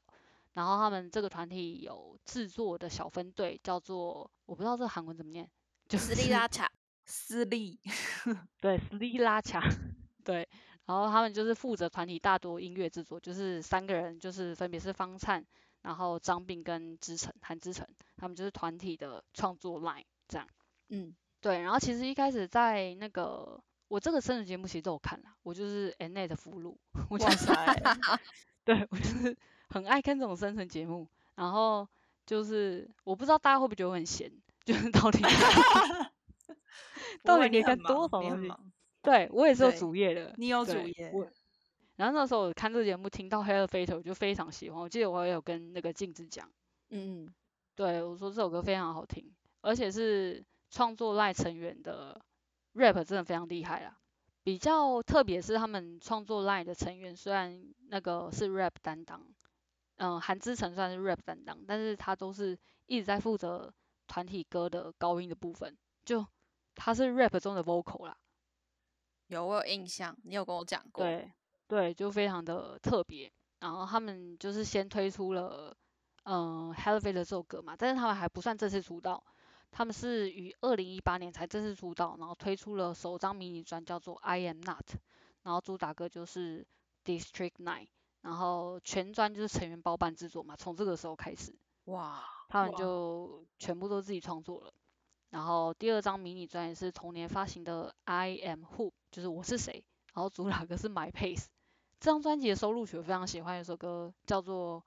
[0.52, 5.48] 然后他们这个团体有制作的小分队，叫做我不知道这韩文怎么念，
[5.88, 6.70] 就斯利拉 卡，
[7.06, 7.80] 斯利，
[8.60, 9.62] 对，斯利拉卡，
[10.22, 10.46] 对。
[10.86, 15.44] 然后他们就是负责团体大多音乐制作，就是三个人，就是分别是方灿，
[15.82, 20.48] 然后张斌跟知成，韩知成，他们就是团体的创作 line 这样，
[20.88, 21.14] 嗯。
[21.38, 26.76] 对，然后其实一开始在那个我这个生日节目其实都有看啦，我就是 Nnet 的俘虏，
[27.08, 27.46] 我就是，
[28.64, 29.36] 对我就是
[29.68, 31.86] 很爱看这种生存节目，然后
[32.24, 34.32] 就是我不知道大家会不会觉得我很闲，
[34.64, 35.22] 就是到底
[37.22, 38.52] 到底可以看多少东西？
[39.06, 41.12] 对我也是有主页的，你有主页。
[41.96, 46.50] 然后那时候我看这个节目，听到《Hello f a t e 我就非常喜欢，我记得我也有跟那个镜子讲，
[46.90, 47.32] 嗯，
[47.74, 50.44] 对我说这首歌非常好听，而且是。
[50.68, 52.20] 创作赖成员的
[52.74, 53.96] rap 真的非常厉害啦，
[54.42, 59.22] 比较特别是他们创作赖的成员，虽然那个是 rap 担当，
[59.96, 63.72] 嗯，韩之成算是 rap 担当，但是他都是一直在负责
[64.08, 66.26] 团体歌的高音的部分，就
[66.74, 68.16] 他是 rap 中的 vocal 啦。
[69.28, 71.04] 有我有印象，你有跟我讲过。
[71.04, 71.32] 对
[71.66, 73.32] 对，就非常的特别。
[73.60, 75.76] 然后他们就是先推出了
[76.24, 79.22] 嗯 Hello f a t e 这首歌嘛，但是他们还不算正式出道。
[79.72, 84.84] 他们是于二零一八年才正式出道，然后推出了首张迷你专叫做《I Am Not》，
[85.42, 86.66] 然后主打歌就是
[87.04, 87.84] 《District Nine》，
[88.22, 91.54] 然后全专就是成员包办制作嘛，从这个时候开始，
[91.86, 94.72] 哇，他们就全部都自己创作了。
[95.36, 101.40] 然后第二张迷你专辑是同年发行的《I Am Who》，就是我是谁，然后主打歌是《My Pace》。
[102.00, 104.82] 这张专辑的收录曲我非常喜欢，一首歌叫做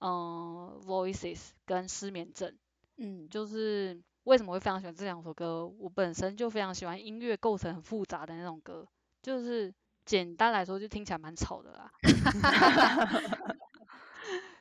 [0.00, 2.50] 嗯《Voices》跟《失眠症》，
[2.96, 4.02] 嗯，就是。
[4.24, 5.66] 为什么会非常喜欢这两首歌？
[5.66, 8.86] 我本身就非常喜欢音乐构成很复杂的那种歌，
[9.20, 11.90] 就是简单来说就听起来蛮吵的啦。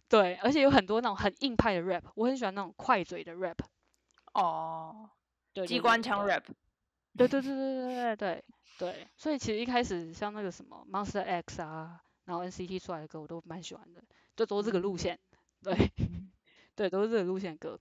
[0.09, 3.59] 对，而且有很多那种很硬派的 rap，我很喜欢那种快嘴的 rap。
[4.33, 5.11] 哦，
[5.53, 6.43] 对，机关枪 rap。
[7.17, 8.43] 对对对对对对对
[8.77, 9.07] 对。
[9.17, 14.03] 所以其实一开始像那个什么 Monster X 啊，然后 NCT 出来的歌我都蛮喜欢的，
[14.35, 15.19] 就都是这个路线。
[15.61, 15.75] 对，
[16.75, 17.79] 对，都是这个路线歌。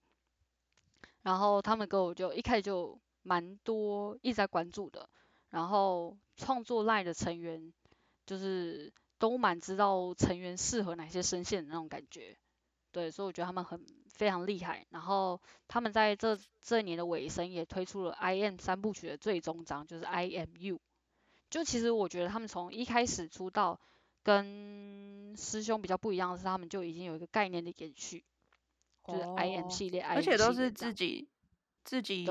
[1.23, 5.09] 然后他们歌我就一开始就蛮多一直在关注的，
[5.51, 7.73] 然后创作赖的成员
[8.27, 12.37] 就是都蛮知道成员适合哪些声线的那种感觉，
[12.91, 14.87] 对，所以我觉得他们很非常厉害。
[14.90, 20.81] 然后他们在这这一年的尾声也推出了 I M 三部曲的最终章，就是 I M U。
[21.49, 23.81] 就其实我觉得他们从一开始出道
[24.23, 28.25] 跟师兄比较不一样的是，他们就已经有一个概念的延续。
[29.07, 31.27] 就是 I M 系列，而且都是自己
[31.83, 32.29] 自己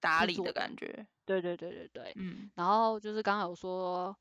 [0.00, 1.06] 打理的感觉。
[1.26, 2.12] 对对对对对。
[2.14, 2.50] 嗯。
[2.54, 4.16] 然后就是刚刚有说，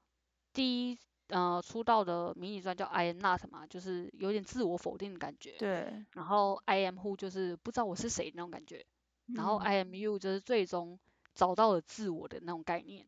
[0.51, 0.97] 第一
[1.31, 5.55] 呃出道的迷你专叫 I am not 嘛，就是有点自我否定的感觉。
[5.57, 6.05] 对。
[6.11, 8.85] 然后 I am who 就是不知道我是谁那种感觉。
[9.33, 10.99] 然后 I am you 就是最终
[11.33, 13.07] 找到了自我的那种概念。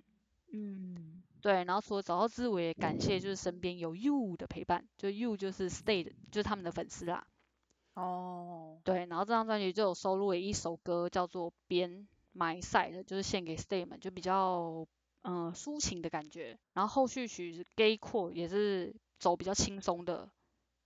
[0.51, 1.21] 嗯。
[1.41, 7.27] 对，然后除了找到自我，也感谢就是身边有 you 的陪伴，就 you 就是 stay 的，就是他们的粉丝啦。
[7.95, 8.79] 哦。
[8.86, 14.88] 对，然后这张专辑就有收录了一首歌叫做《边 My Side》，就是献给 stay 们，就比较。
[15.23, 20.29] 嗯，抒情的感觉，然后后续曲是 Gay Core，也是走比较轻松的、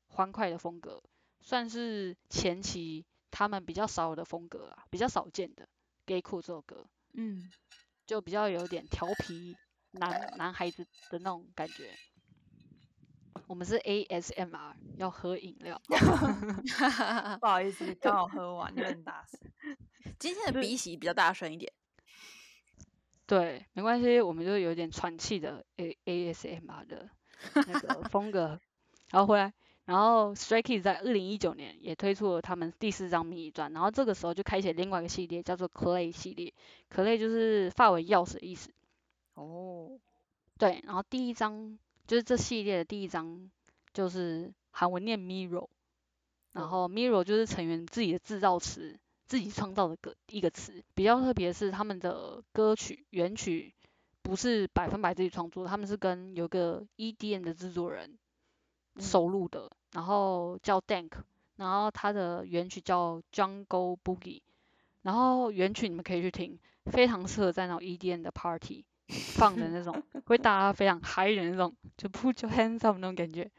[0.08, 1.04] 欢快的风格，
[1.42, 5.68] 算是前期他们比较少有的风格啊，比较少见的
[6.06, 7.52] Gay Core 这首歌，嗯，
[8.06, 9.56] 就比较有点调皮
[9.92, 11.92] 男男孩子的那种感觉。
[13.48, 15.82] 我们是 ASMR，要喝饮料，
[17.40, 19.40] 不好意思，刚好喝完，有点大声。
[20.20, 21.72] 今天的鼻息比较大声一点。
[23.28, 27.10] 对，没关系，我们就有点喘气的 A A S M R 的
[27.68, 28.58] 那个风格，
[29.12, 36.54] 然后回来，然后 Stray Kids 在二零一九年也推出了他们第四张迷你专，然后这个时候就开启另外一个系列，叫做 Clay 系列
[36.90, 38.72] ，Clay 就是发为钥匙的意思。
[39.34, 40.00] 哦，
[40.58, 43.52] 对，然后第一张就是这系列的第一张
[43.94, 45.68] 就是韩文念 Mirror，
[46.54, 48.98] 然后 Mirror 就是成员自己的制造词。
[49.28, 53.74] 自己创造的歌一个词，比较特别是他们的歌曲原曲
[54.22, 58.18] 不是百分百自己创作，他们是跟有个 EDM 的制作人
[59.00, 61.12] 收录的，然后叫 Dank，
[61.58, 64.42] 然后他的原曲叫 Jungle Boogie，
[65.02, 68.86] 然后原曲你们可以去听，非常适合在那种 EDM 的 party
[69.36, 73.52] 放的那种，会大家非常嗨的那种，就 Put your hands up 那种感觉。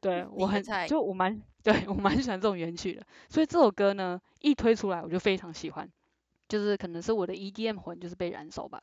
[0.00, 5.90] 对 我很就我蛮对我蛮喜欢这种原曲的，所以这首歌呢一推出来我就非常喜欢，
[6.46, 8.80] 就是可能是我的 EDM 魂就是被燃烧吧。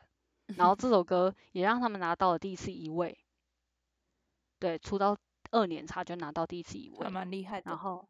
[0.58, 3.18] 然后这首歌也让他们拿到了第一次一位，
[4.60, 5.16] 对，出道
[5.52, 7.70] 二年差就拿到第一次一位，蛮厉害的。
[7.70, 8.06] 然后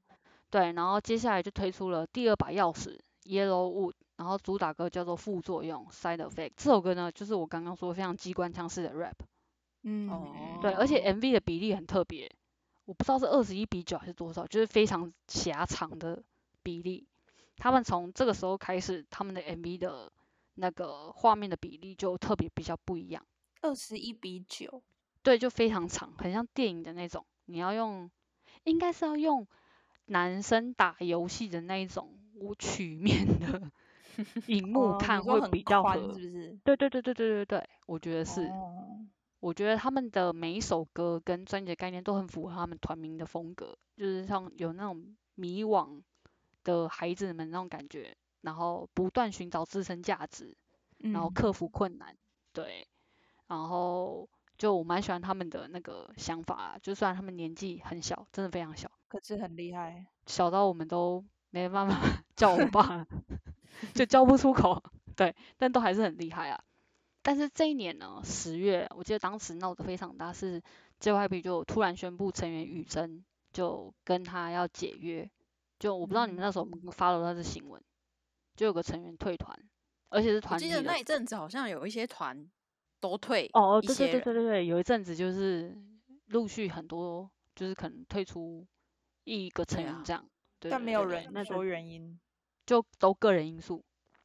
[0.50, 6.54] 对，然后接下来就推出了第二把钥匙 Yellow Wood，然后主打歌叫做副作用 Side Effect。
[6.56, 9.18] 这首歌呢就是我刚刚说非常机关枪式的 rap，
[9.84, 10.10] 嗯，
[10.62, 12.32] 对，而且 MV 的比例很特别。
[12.92, 16.22] 我不知道是二十一比九还是多少，就是非常狭长的
[16.62, 17.08] 比例。
[17.56, 20.12] 他们从这个时候开始，他们的 MV 的
[20.56, 23.26] 那个画面的比例就特别比较不一样。
[23.62, 24.84] 二十一比九，
[25.24, 27.26] 对，就非常长，很像电影的那种。
[27.46, 28.12] 你要用，
[28.66, 29.48] 应该是要用
[30.08, 33.72] 男生打游戏的那一种无曲面的
[34.48, 36.60] 荧幕看会比较合，是不是？
[36.66, 38.52] 对对对对对对对，我觉得是。
[39.42, 46.02] 我觉得他们的每一首歌跟专辑的概念都很符合他们团名的风格，就是像有那种迷惘
[46.64, 50.56] 的孩子们那种感觉，然后不断寻找自身价值，
[51.00, 52.16] 然后克服困难，
[52.54, 52.88] 对，
[53.48, 61.96] 然后就我蛮喜欢他们的那个想法，就虽然他们年纪很小，真的非常小，可是很厉害，小到我们都没办法
[62.38, 63.08] 叫我爸，
[63.96, 64.84] 就叫不出口，
[65.16, 66.64] 对，但都还是很厉害啊。
[67.24, 70.62] 但是这一年呢，十月，我记得当时闹得非常大，是
[71.00, 75.30] JYP 就突然宣布成员雨珍就跟他要解约，
[75.78, 77.82] 就我不知道你们那时候发了那个新闻，
[78.56, 79.56] 就有个成员退团，
[80.10, 80.56] 而且是团。
[80.56, 82.50] 我记得那一阵子好像有一些团
[83.00, 83.50] 都退。
[83.54, 85.78] 哦，对对对对对对，有一阵子就是
[86.28, 88.66] 陆续很多，就是可能退出
[89.26, 90.28] 一个成员这样，
[90.60, 92.20] 但没有人那说原因，
[92.66, 93.84] 就都个人因素。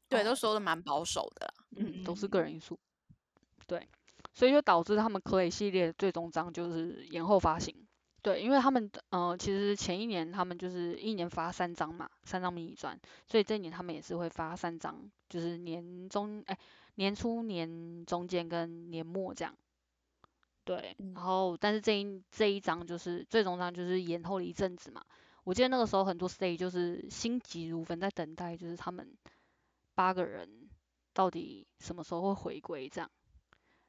[0.08, 2.78] 对，都说的蛮保守的，嗯，都是个人因素。
[3.66, 3.88] 对，
[4.32, 7.74] 所以就导致他们 Clay 系列最终章就是延后发行。
[8.22, 12.98] 对，因为他们呃，其实前一年他们就是一年发三张嘛，三张迷你专，
[13.28, 16.58] 所以这一年他们也是会发三张，就是年中哎，
[16.96, 19.54] 年初、年中间跟年末这样。
[20.64, 25.04] 对，然后但是这一这一张就是最终章就是延后了一阵子嘛。
[25.44, 29.16] 我记得那个时候很多 stay 就是心急如焚在等待，就是他们
[29.94, 30.68] 八个人
[31.14, 33.08] 到底什么时候会回归这样。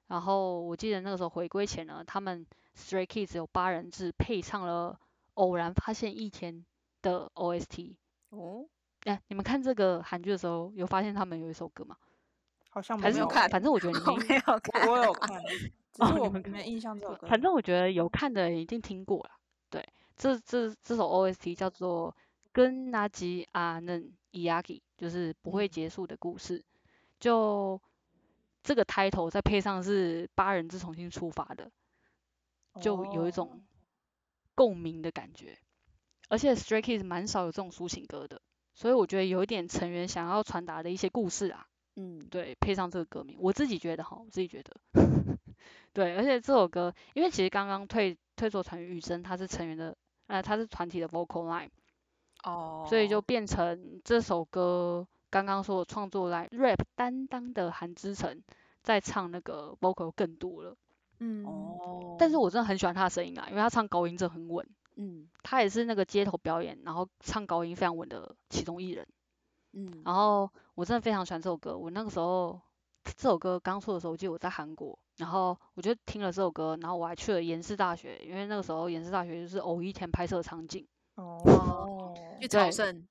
[0.08, 4.98] 然后我记得那个时候回归前呢，他们 Stray Kids 有八人制配唱了
[5.36, 6.54] 《偶然发现一天》
[7.02, 7.96] 的 OST。
[8.30, 8.66] 哦，
[9.04, 11.98] 哎，你们看这个韩剧的时候，有发现他们有一首歌吗？
[12.70, 15.42] 好像没有看，反正我觉得你 们没有看，我有 看，
[15.94, 17.28] 只是我没印象这首歌。
[17.28, 19.32] 反正我觉得有看的人一定听过了。
[19.70, 19.84] 对，
[20.16, 22.12] 这这这首 OST 叫做
[22.52, 26.64] 《跟那吉阿嫩伊亚吉》，就是不会结束的故事。
[27.20, 27.82] 就
[28.68, 31.72] 这个 title 再配上是八人制重新出发的，
[32.82, 33.64] 就有一种
[34.56, 35.58] 共鸣的感觉。
[36.28, 38.42] 而且 Stray Kids 蛮少有这种抒情歌的，
[38.74, 41.66] 所以我觉得有一点成员想要传达的一些故事啊。
[41.96, 44.76] 嗯，对，配上这个歌名，我自己觉得哈，我自己觉得，
[45.94, 49.96] 对，而且这首歌，因为其实刚刚退退出团员雨生，他是成员的，
[50.28, 51.70] 呃，他是团体的 vocal line，
[52.44, 55.08] 哦，所以就变成这首歌
[55.46, 58.42] 刚刚说的创作来 rap 担当的韩之成
[58.84, 60.76] 在唱那个 vocal 更多了。
[61.20, 64.68] 嗯哦，但是我真的很喜欢他的声音啊，因为他唱高音真的很稳。
[64.96, 69.08] 嗯他也是那个街头表演，然后唱高音非常稳的其中一人。
[69.74, 71.78] 嗯，然后我真的非常喜欢这首歌。
[71.78, 72.60] 我那个时候
[73.04, 80.86] 这首歌刚出的时候，我记得我在韩国，然后我就听了这首歌，然后我还去了延世大学，因为那个时候延世大学就是偶一天拍摄场景。
[81.16, 83.08] 哦，去对朝圣，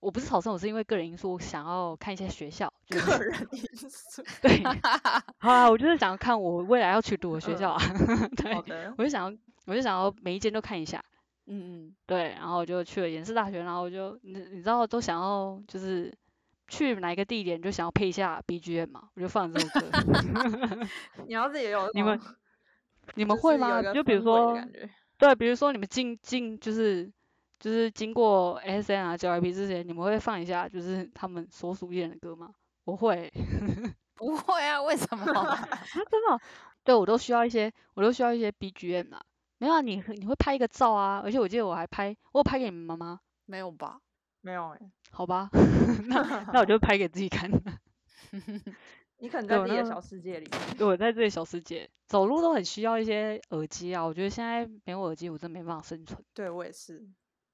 [0.00, 4.22] 我不是考生，我是因为个人因素想要看一些学校，就是个人因素。
[4.42, 4.62] 对，
[5.38, 7.82] 好啊，我就是想要看我未来要去读的学校啊，
[8.36, 8.54] 对
[8.96, 11.04] 我就想要，我就想要每一间都看一下。
[11.46, 16.12] 嗯嗯，对，然后我就去了延世大学，然后我就你你知道都想要就是
[16.68, 19.86] 去哪一个地点就想要配一下 BGM 嘛，我就放这首歌。
[21.26, 22.20] 你要是也有你们
[23.16, 23.82] 你们会吗？
[23.92, 24.56] 就比如说，
[25.18, 27.10] 对，比如说你们进进就是
[27.60, 32.52] 就是经过 S N 啊 JYP 之前，你们会放一下就是他们所属艺人的歌吗？
[32.84, 33.30] 我会，
[34.16, 35.24] 不会啊，为什么？
[35.40, 35.56] 啊
[36.10, 36.40] 真的哦，
[36.82, 39.22] 对我都需要一些，我都需要一些 BGM 啊。
[39.58, 44.00] 没有啊，你你会拍一个照啊，而且我记得我还拍，我有拍给你们妈妈，没有吧？
[44.40, 44.80] 没有哎，
[45.10, 45.50] 好吧，
[46.08, 47.50] 那那我就拍给自己看。
[49.18, 50.76] 你可能在自己的小世界里面。
[50.78, 56.18] 对我在这里小世界走路都很需要一些耳机啊，我觉得现在没有耳机我真没办法生存。
[56.32, 57.06] 对我也是，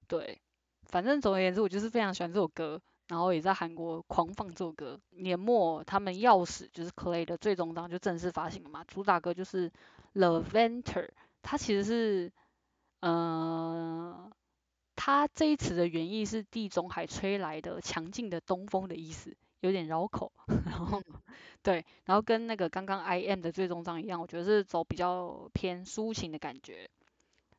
[0.08, 0.40] 对，
[0.84, 4.98] 反正总而言之，我就是非常喜欢这首歌，然后也在韩国狂放这首歌。
[5.10, 9.70] 年末他们钥匙就是 Clay 的最终章就正式发行了嘛，主打歌就是
[10.12, 11.08] The Venter，
[11.42, 12.32] 它其实是，
[13.00, 14.30] 呃，
[14.94, 20.32] 它这一词的原意是地中海吹来的强劲的东风的意思，有点绕口。
[20.66, 21.02] 然后
[21.62, 26.88] 对，然后跟那个刚刚 I M 的最终章一样，我觉得是走比较偏抒情的感觉。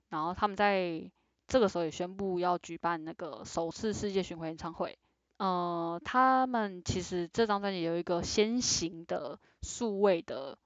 [0.10, 1.12] 然后他们在
[1.48, 4.98] 这个时候也宣布要举办那个首次世界巡回演唱会。
[5.38, 10.58] 呃，他们其实这张专辑有一个先行的数位的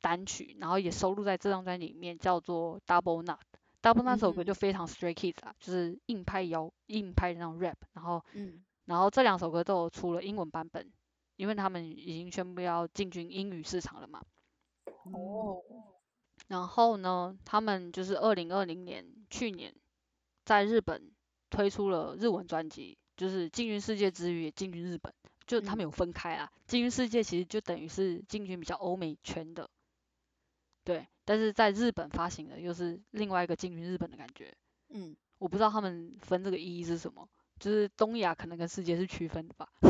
[0.00, 3.38] 单曲，然后也收录在这张专辑里面，叫做 Double Knot。
[3.82, 10.90] Double Knot 这首歌嗯就非常 Stray Kids 啊，就是硬派摇硬派的那种 rap，然后嗯然后这两首歌都有出了英文版本，
[11.36, 14.22] 因为他们已经宣布要进军英语市场了嘛。
[15.12, 15.60] 哦，
[16.48, 19.74] 然后呢，他们就是二零二零年去年
[20.44, 21.10] 在日本
[21.50, 25.12] 推出了日文专辑，就是进军世界之余也进军日本，
[25.46, 26.50] 就他们嗯有分开啊。
[26.66, 29.68] 进军世界其实就等于是进军比较欧美圈的，
[30.84, 34.54] 对，但是在日本发行的又是另外一个进军日本的感觉。
[34.90, 37.28] 嗯，我不知道他们分这个意义是什么，
[37.58, 39.68] 就是东亚可能跟世界是区分的吧。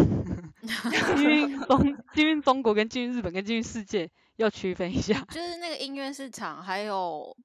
[1.18, 1.82] 因为东
[2.14, 7.36] 进军中国跟进军日本跟进军世界要区分一下，就是那个音乐市场还有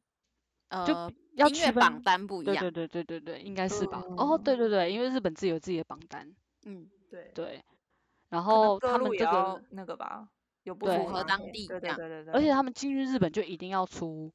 [0.70, 4.04] 呃要区分音乐榜单不一样，对对对对对对，应该是吧？
[4.18, 6.34] 哦，对对对，因为日本自己有自己的榜单，
[6.66, 7.64] 嗯，对，对，
[8.30, 10.30] 然后他们这个，那个吧，
[10.64, 14.32] 有不符符合当对对地这样对对对，而且他们进入日本就一定要出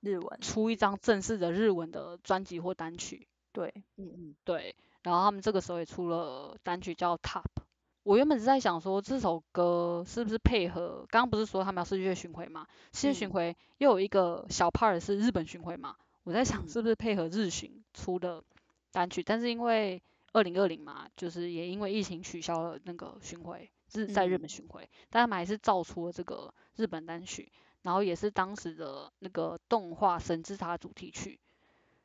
[0.00, 4.34] 日文，出一张正式的日文的专辑或单曲，对，嗯嗯。
[4.44, 7.63] 对，然后他们这个时候也出了单曲叫 Top。
[8.04, 12.66] 我原本是在想说这首歌是不是配合，刚刚不是说他们要世界巡回嘛？
[12.92, 15.96] 世界巡嗯回又有一个小 part 是日本巡回嘛？
[16.22, 18.44] 我在想嗯是不是配合日巡出的
[18.92, 20.02] 单曲，但是因为
[20.32, 27.50] 二零二零嘛，就是也因为疫情取消了那个巡回，日在日本嗯巡回，但他们还是造出了这个日本单曲，
[27.80, 31.40] 然后也是当时的那个动画《神之塔》主题曲。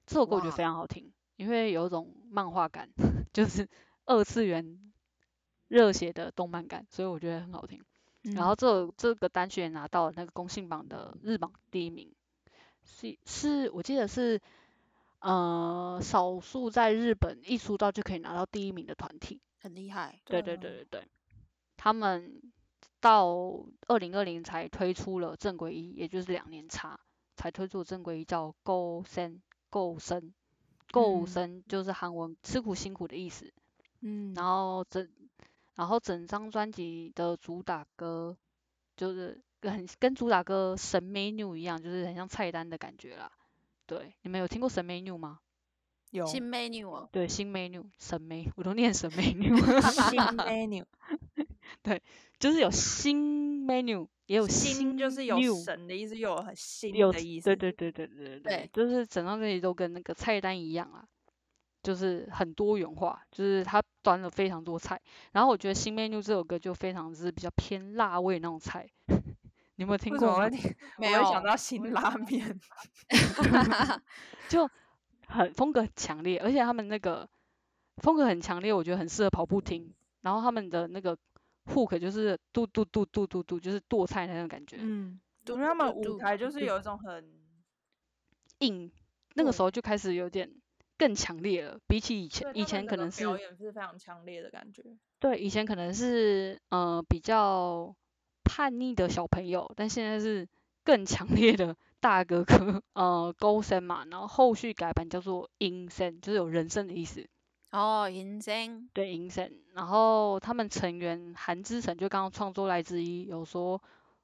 [0.05, 2.89] 这首歌我觉得非常好听，因为有一种漫画感，
[3.33, 3.67] 就是
[4.05, 4.79] 二次元
[5.69, 7.81] 热血的动漫感，所以我觉得很好听。
[8.23, 12.13] 然后这首这个单曲也拿到了那个公信榜的日榜第一名，
[12.83, 14.41] 是是我记得是
[15.21, 19.39] 呃少数在日本一出道就可以拿到第一名的团体。
[19.61, 21.07] 很厉害，对对对对对，
[21.77, 22.41] 他们
[22.99, 23.27] 到
[23.87, 26.99] 二零二零才推出了正规一，也就是两年差
[27.35, 29.39] 才推出正规一叫 Go Sen
[29.69, 30.33] Go 生
[30.91, 31.27] Go 嗯。
[31.27, 33.53] 生就是韩文吃苦辛苦的意思。
[34.01, 35.09] 嗯，然后整
[35.79, 38.35] 然后整张专辑的主打歌
[38.97, 43.31] 就是跟跟主打歌神 menu 一样，就是很像菜单的感觉啦。
[43.85, 45.39] 对，你们有听过神 menu 吗？
[46.11, 49.55] 有新 menu 哦，对，新 menu 神 menu 我都念神 menu，
[50.09, 50.83] 新 menu，
[51.81, 52.01] 对
[52.39, 61.07] 就是有新 menu 也有新就是有神的意思，又有很新的意思，对对对对对对对就是整张专辑都跟那个菜单一样啊，
[61.81, 64.99] 就是很多元化，就是它端了非常多菜。
[65.31, 70.49] 然后我觉得新 menu 这首歌就非常是比较偏辣味那种菜， 你有没有听过？
[70.99, 72.59] 没有想到新拉面，
[74.49, 74.69] 就
[75.27, 77.27] 很风格很强烈，而且他们那个
[77.97, 79.93] 风格很强烈，我觉得很适合跑步听。
[80.21, 81.17] 然后他们的那个
[81.67, 84.75] hook 就是嘟嘟嘟嘟嘟嘟，就是剁菜那种感觉。
[84.79, 87.31] 嗯，因为他们舞台就是有一种很
[88.57, 88.91] 硬，
[89.35, 90.51] 那个时候就开始有点
[90.99, 94.83] 更强烈了，比起以前，以前可能是表演是非常强烈的感觉。
[95.19, 97.95] 对，以前可能是呃比较
[98.43, 100.47] 叛逆的小朋友，但现在是
[100.83, 107.27] 更强烈的大哥哥，呃，高声嘛，然后后续改版叫做阴声，就是有人声的意思。
[107.71, 108.89] 哦，阴声。
[108.93, 109.53] 对，阴声。
[109.73, 113.81] 然后他们成员韩之成就刚刚创作来之一，有说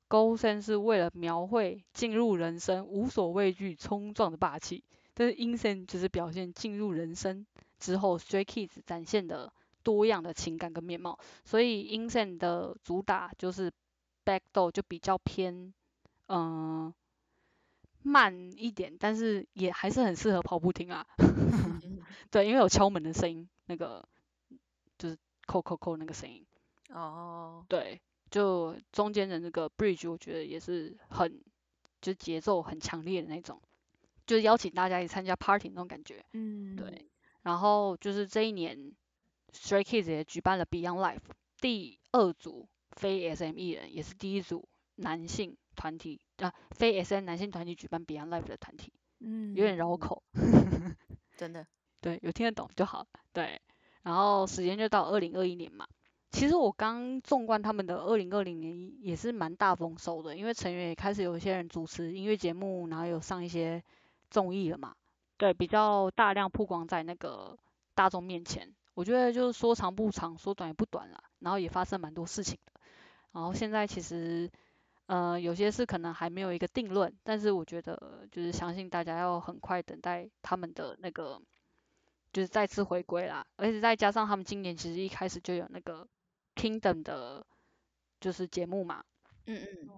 [0.07, 4.83] 勾声是为了描绘进入人生无所畏惧、冲撞的霸气，
[5.15, 7.47] 但是 Insane 就是表现进入人生
[7.79, 9.51] 之后 Stray Kids 展现的。
[9.85, 13.71] 多样的情感跟面貌，所以 Insen 的主打就是
[14.25, 15.75] Backdoor 就比较偏，
[16.27, 16.91] 嗯，
[18.01, 21.05] 慢一点，但是也还是很适合跑步听啊。
[22.31, 24.03] 对，因为有敲门的声音，那个
[24.97, 26.43] 就是扣扣扣那个声音。
[26.89, 27.63] 哦。
[27.69, 28.01] 对，
[28.31, 31.43] 就中间的那个 Bridge，我觉得也是很，
[32.01, 33.61] 就节奏很强烈的那种，
[34.25, 36.25] 就是邀请大家一起参加 Party 那种感觉。
[36.33, 36.75] 嗯。
[36.75, 37.07] 对，
[37.43, 38.93] 然后就是这一年。
[39.57, 41.21] Stray Kids 也举办了 Beyond Life
[41.61, 50.21] 第二组非 SM 艺人，也是第一组男性团体啊，非 SM 男性团体举办 Beyond Life 的团体，嗯，有点绕口，
[51.37, 51.65] 真的，
[52.01, 53.61] 对，有听得懂就好，对，
[54.03, 55.87] 然后时间就到二零二一年嘛，
[56.31, 63.81] 其实我刚纵观他们的二零二零年也是蛮大丰收的，因为成员也开始有一些人主持音乐节目，然后有上一些
[64.29, 64.95] 综艺了嘛，
[65.37, 67.57] 对，比较大量曝光在那个
[67.93, 68.73] 大众面前。
[68.93, 72.79] 我觉得就是说长不长，说短也不短啦，然后也发生蛮多事情的，
[73.33, 74.49] 然后现在其实，
[75.07, 81.41] 呃，有些事可能还没有一个定论，但是我觉得就是相信大家要很快等待他们的那个，
[82.31, 86.07] 就是再次回归啦，而且再加上他们今年其实一开始就有那个
[86.55, 87.45] Kingdom 的，
[88.21, 89.03] 就是节目嘛，
[89.45, 89.89] 嗯嗯，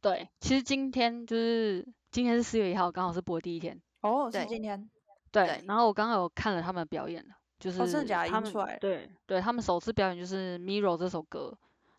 [0.00, 4.88] 对，其实今天就是今天是四月一号，刚好是播第一天，哦，是今天，
[5.30, 7.34] 对，然后我刚刚有看了他们表演了。
[7.58, 7.78] 就是
[8.28, 11.52] 他们对对，他们首次表演就是《Mirror》这首歌，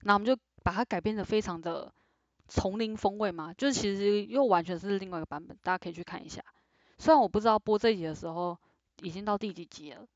[0.04, 0.34] 那我们就
[0.64, 1.94] 把它改编的非常的
[2.48, 6.42] 丛林风味嘛，就是其实又完全是另外一个版本，大家可以去看一下。
[6.98, 8.58] 虽然我不知道播这一集的时候
[9.02, 10.08] 已经到第几集了，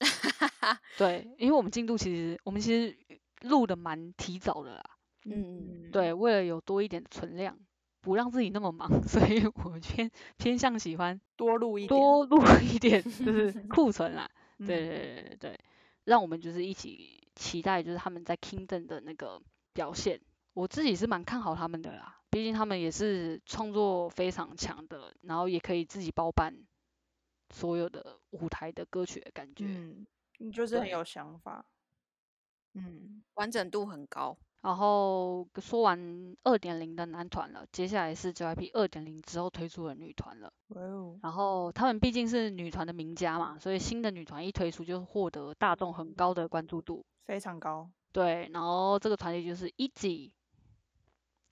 [0.98, 2.98] 对，因为我们进度其实我们其实
[3.42, 4.82] 录的蛮提早的啦，
[5.24, 7.58] 嗯，对，为了有多一点存量，
[8.00, 14.30] 不让自己那么忙， 所以我偏偏向喜欢多录一点，多录一点就是 库存啦。
[14.58, 15.58] 对对对对对，
[16.04, 19.40] 让我们就是一起期待，就是他们在 Kingdom 的那个
[19.72, 20.20] 表现。
[20.54, 26.66] 我自己是蛮看好他们的啦，毕竟他们也是创作非常强的，然后也可以自己包办
[27.54, 29.66] 所有的舞台的歌曲的感觉。
[29.68, 30.06] 嗯，
[30.38, 31.64] 你就是很有想法。
[32.74, 34.36] 嗯，完整度很高。
[34.60, 40.52] 然后说完二点零的男团了，接下来是 JYP 二点零之后推出的女团了。
[41.22, 47.88] 然后他们毕竟是女团的名家嘛，所以新的女团一推出就获得大众很高的关注度，非常高。
[48.12, 50.32] 对，然后这个团体就是 EZ，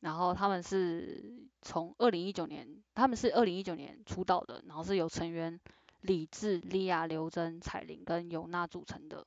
[0.00, 5.60] 然后他们是从二零一九年，他们是二零一九年出道的，然后是由成员
[6.00, 9.24] 李智、莉亚、刘真、彩玲跟尤娜组成的。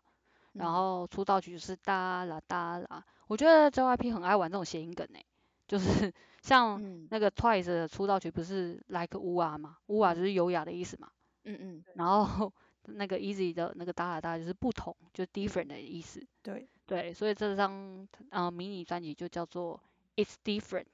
[0.53, 5.23] 然后出道曲是哒啦哒啦，我觉得 JYP 很爱玩这种谐音梗诶，
[5.67, 6.11] 就是
[6.41, 11.09] 像那个 Twice 的出道曲不是 Like 乌啊嘛，乌啊就是优雅的意思嘛，
[11.43, 12.51] 嗯嗯，然后
[12.89, 16.67] 那个 Easy 的那个哒啦哒就是不同，就 different 的意思，对。
[16.87, 19.79] 对，所以这张呃迷你专辑就叫做
[20.15, 20.87] It's Different，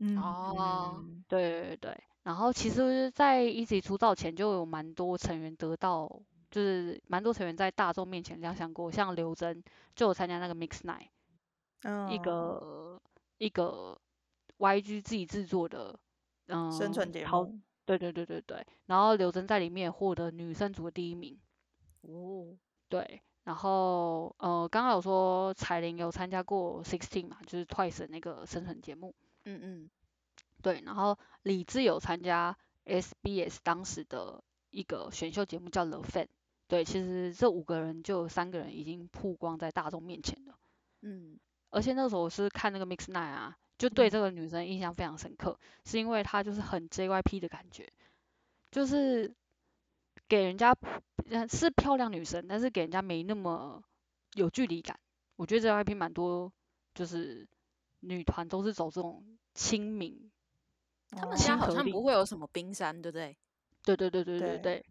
[0.00, 6.20] 嗯哦，对对对，然后其实，在 Easy 出道前就有蛮多成员得到。
[6.48, 9.62] 就是蛮多成员在大众面前亮相过，像刘真
[9.94, 11.08] 就有参加那个 Mix Night，
[12.10, 13.00] 一个
[13.38, 13.98] 一个
[14.58, 15.98] YG 自己制作的
[16.46, 21.38] 嗯生存节目，对对对对对，然后刘真在里面获得女生组的第一名，
[22.02, 22.56] 哦，
[22.88, 29.14] 对，然后呃刚刚有说彩铃有参加过 Sixteen 嘛，就是 Twice 的那个生存节目，
[29.44, 29.90] 嗯嗯，
[30.62, 36.28] 对，然后李智有参加 SBS 当时的一个选秀节目叫 The Fan。
[36.68, 40.58] 对，其实这五个人就有三个人已经曝光在大众面前了。
[41.02, 41.38] 嗯，
[41.70, 47.88] 而且那时候我是看那个 Mix Nine 啊，就对这个女生印象非常深刻，是因为她就是很 JYP 的感觉，
[48.70, 49.34] 就是
[50.28, 50.74] 给人家
[51.50, 53.82] 是漂亮女生，但是给人家没那么
[54.34, 54.98] 有距离感。
[55.36, 56.52] 我觉得 JYP 蛮多
[56.94, 57.46] 就是
[58.00, 60.30] 女团都是走这种亲民。
[61.10, 63.36] 他们家好像不会有什么冰山，对不对？
[63.84, 64.86] 对对对对对对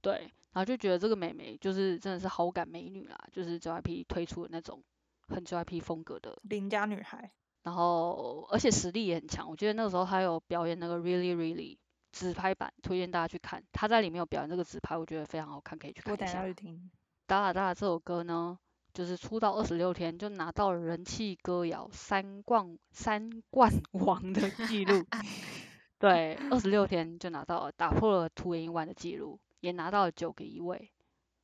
[0.00, 0.32] 对。
[0.52, 4.82] 然后就觉得这个美眉就是真的是好感美女啦，就是 JYP 推出的那种
[5.28, 7.30] 很 JYP 风格的邻家女孩。
[7.62, 11.76] 然后而且实力也很强，我记得那个时候她有表演那个 Really Really
[12.12, 13.62] 直拍版，推荐大家去看。
[13.72, 16.24] 她在里面有表演这个直拍，我觉得非常好看，可以去看一下。
[16.24, 16.90] 我等下去听。
[17.26, 18.58] 达拉达拉这首歌呢，
[18.94, 25.04] 就是出道二十六天就拿到了人气歌谣三冠三冠 王的记录。
[25.98, 30.90] 对，二十六天就拿到了，打破了 Two in One 的记录，也拿到了九个一位。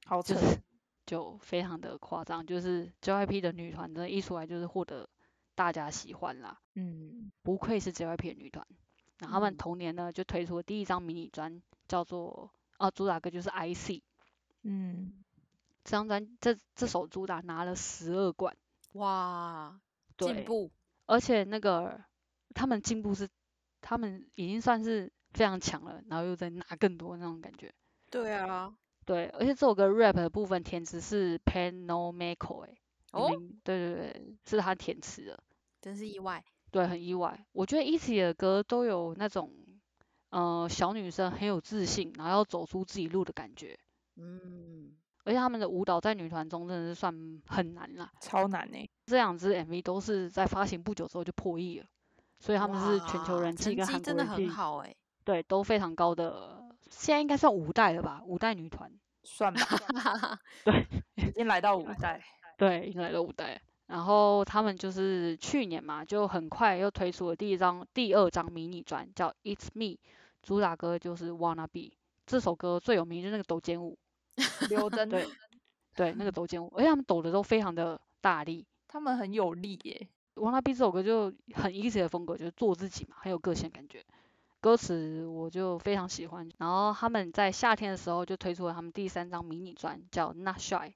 [0.06, 0.34] 好扯。
[0.36, 0.40] 就
[1.40, 5.08] 非常的夸张，就是 JYP 的女团的一出来就是获得
[5.54, 6.60] 大家喜欢啦。
[6.74, 7.30] 嗯。
[7.42, 8.66] 不愧是 JYP 的女团。
[9.18, 14.02] 然后他们同年呢就推出了第一张迷你专，叫做啊主打歌就是 IC。
[14.62, 15.24] 嗯。
[15.84, 18.56] 这张专这这首主打拿了十二冠，
[18.92, 19.78] 哇，
[20.16, 20.70] 进步，
[21.04, 22.02] 而且那个
[22.54, 23.28] 他们进步是，
[23.82, 27.74] 他们已经算是非常强了，然后又在拿更多那种感觉。
[28.10, 28.74] 对啊，
[29.04, 32.74] 对，而且这首歌 rap 的部分填词是 Pano Mako 哎，
[33.12, 33.30] 哦，
[33.62, 35.38] 对对对，是他填词的，
[35.80, 37.44] 真是意外，对，很意外。
[37.52, 39.52] 我觉得 e a s y 的歌都有那种，
[40.30, 43.78] 呃，小女生很有自信，然后要走出自己路的感觉，
[44.16, 44.94] 嗯。
[45.26, 48.76] 而且他们的舞蹈在女团中真的是算很难啦，超难呢。
[49.06, 51.86] 这两支 MV 都是在发行不久之后就破亿了，
[52.38, 56.62] 所以他们是全球人气跟韩国人气，对，都非常高的。
[56.96, 58.22] 现在应该算五代了吧？
[58.24, 58.90] 五代女团
[59.22, 59.60] 算吧。
[60.64, 60.86] 对，
[61.16, 62.22] 已经来到五代。
[62.56, 63.60] 对，已经来到五代。
[63.86, 69.98] 然后他们就是去年嘛，就很快又推出了第一张、第二张迷你专，叫 It's Me，
[70.42, 71.96] 主打歌就是 Wanna Be。
[72.24, 73.98] 这首歌最有名就是那个抖肩舞。
[74.70, 75.26] 刘真对
[75.94, 80.08] 对，那个抖肩舞，而且他们抖的都非常的大力，他们很有力耶。
[80.34, 84.04] Wanna Be 这首歌就很 easy 的风格，就是做自己嘛，很有个性感觉。
[84.64, 86.48] 歌词我就非常喜欢。
[86.56, 90.94] 然后他们在夏天的时候就推出了他们第三张迷你专，叫 Not Shy。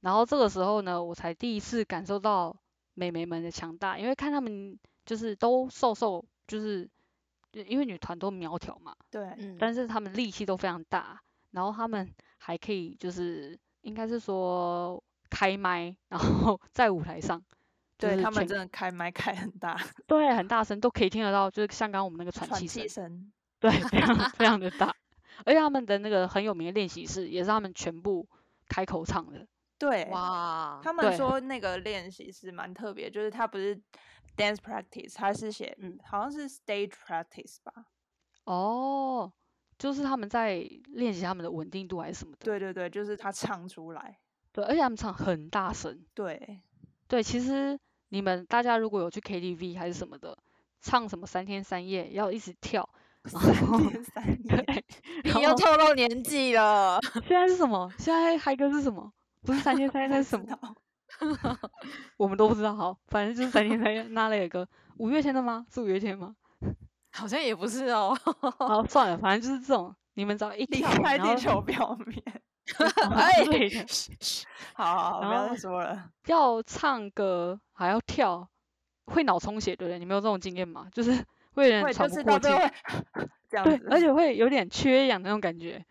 [0.00, 2.56] 然后这个时候呢，我才第一次感受到
[2.94, 4.76] 美眉们的强大，因为看他们
[5.06, 6.90] 就是都瘦瘦，就是
[7.52, 11.22] 因为女团都苗条嘛，对，但是他们力气都非常大。
[11.52, 17.44] 然后他们还可以，就是应该是说开麦，然后 在舞台上，
[18.00, 23.30] 对他们真的开麦开很大， 对，很大声，都可以听得到，就是像刚刚我们那个喘气声，
[23.60, 24.94] 对，非常非常的大。
[25.44, 28.28] 而且他们的那个很有名的练习室，也是他们全部
[28.68, 29.46] 开口唱的。
[29.78, 33.74] 对，哇，他们说那个练习室蛮特别，就是他不是
[34.36, 37.86] dance practice，他是写，嗯，好像是 stage practice 吧。
[38.44, 39.32] 哦。
[39.78, 40.56] 就是他们在
[40.88, 42.44] 练习他们的稳定度还是什么的。
[42.44, 44.18] 对对对，就是他唱出来。
[44.52, 46.04] 对，而且他们唱很大声。
[46.12, 46.60] 对。
[47.08, 47.80] 对，其实
[48.10, 50.36] 你们大家如果有去 KTV 还是什么的，
[50.80, 52.88] 唱什么三天三夜要一直跳。
[53.24, 54.84] 三天三夜。
[55.34, 56.98] 你又透露年纪了。
[57.26, 57.90] 现在是什么？
[57.98, 59.12] 现在嗨歌是什么？
[59.42, 60.46] 不是三天三夜， 那是什么？
[62.16, 62.74] 我们都不知道。
[62.74, 64.68] 好，反正就是三天三夜那类的歌。
[64.98, 65.66] 五月天的吗？
[65.72, 66.34] 是五月天吗？
[67.12, 68.16] 好像也不是哦，
[68.58, 72.22] 好算了，反正就是这种，你们只要一跳，离开地球表面，
[73.14, 73.44] 哎，
[74.74, 76.10] 好好好，不要再说了。
[76.26, 78.48] 要唱歌还要跳，
[79.06, 79.98] 会脑充血，对不对？
[79.98, 80.88] 你没有这种经验吗？
[80.92, 81.10] 就是
[81.54, 82.48] 会有点喘不过气，
[83.50, 85.84] 对，而且会有点缺氧那种感觉，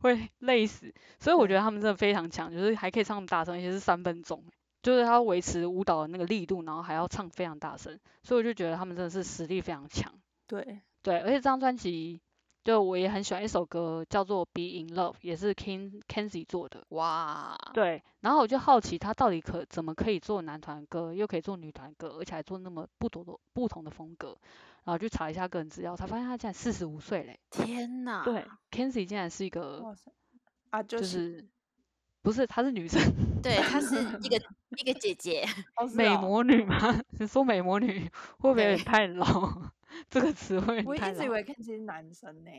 [0.00, 0.92] 会累死。
[1.20, 4.44] 所以我觉得他们真的非常强，就是还可以唱大声，而且是三分钟，
[4.82, 10.12] 就是他维持舞蹈的那个力度，然后还要唱非常大声，所以我就觉得他们真的是实力非常强。
[10.48, 12.20] 对对，而且这张专辑，
[12.66, 16.84] 就我也很喜欢一首歌，叫做《Be in Love》，也是 Ken Kenzie 做的。
[16.88, 17.56] 哇。
[17.72, 24.36] 对，然后我就好奇他到底可怎么可以做男团歌，又可以做女团歌，而且还做那么不同的不同的风格，
[24.82, 27.38] 然后去查一下个人资料，才发现他竟然四十五岁嘞！
[27.50, 28.24] 天哪！
[28.24, 29.94] 对，Kenzie 竟然是一个，
[30.70, 31.46] 啊，就是
[32.20, 33.00] 不是她是女生？
[33.40, 33.94] 对，她是
[34.24, 34.36] 一个
[34.76, 35.46] 一个姐姐，
[35.94, 37.00] 美魔女吗？
[37.10, 38.10] 你说美魔女
[38.40, 39.70] 会不会有点太老？
[40.10, 42.50] 这个词汇我一直以为 Kenzie 是男生呢，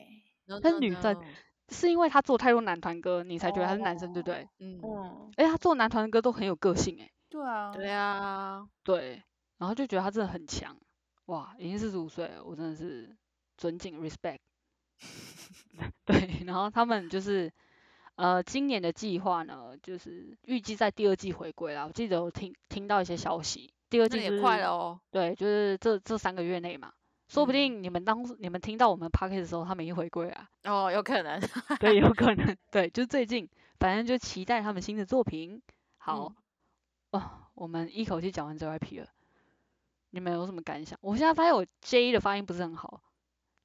[0.61, 1.15] 他是女生，
[1.69, 4.47] 是因为他做太多男团歌，你才觉得他是男生，对不对？
[4.59, 4.79] 嗯。
[5.35, 7.11] 哎，他做男团的歌都很有个性，哎。
[7.29, 7.71] 对啊。
[7.71, 8.67] 对啊。
[8.83, 9.21] 对。
[9.57, 10.77] 然后就觉得他真的很强，
[11.25, 13.15] 哇，已经四十五岁了，我真的是
[13.57, 14.38] 尊敬 respect。
[16.05, 17.51] 对，然后他们就是，
[18.15, 21.85] 呃，今年的计划呢，就是预计在第二季回归啦。
[21.85, 24.99] 我记得我听听到一些消息，第二季也快了哦。
[25.11, 26.93] 对，就是这这三个月内嘛。
[27.28, 30.49] 说不定你们当你们听到我们 p o c a s t 的时候，他们已经回归啊。
[30.63, 31.41] 哦，有可能。
[31.80, 32.57] 对，有可能。
[32.71, 33.47] 对，就最近，
[33.80, 35.61] 反正就期待他们新的作品。
[35.97, 36.34] 好，
[37.11, 37.21] 哦，
[37.53, 39.07] 我们一口气讲完 JYP 了。
[40.11, 40.97] 你们有什么感想？
[41.01, 43.01] 我现在发现我 J 的发音不是很好，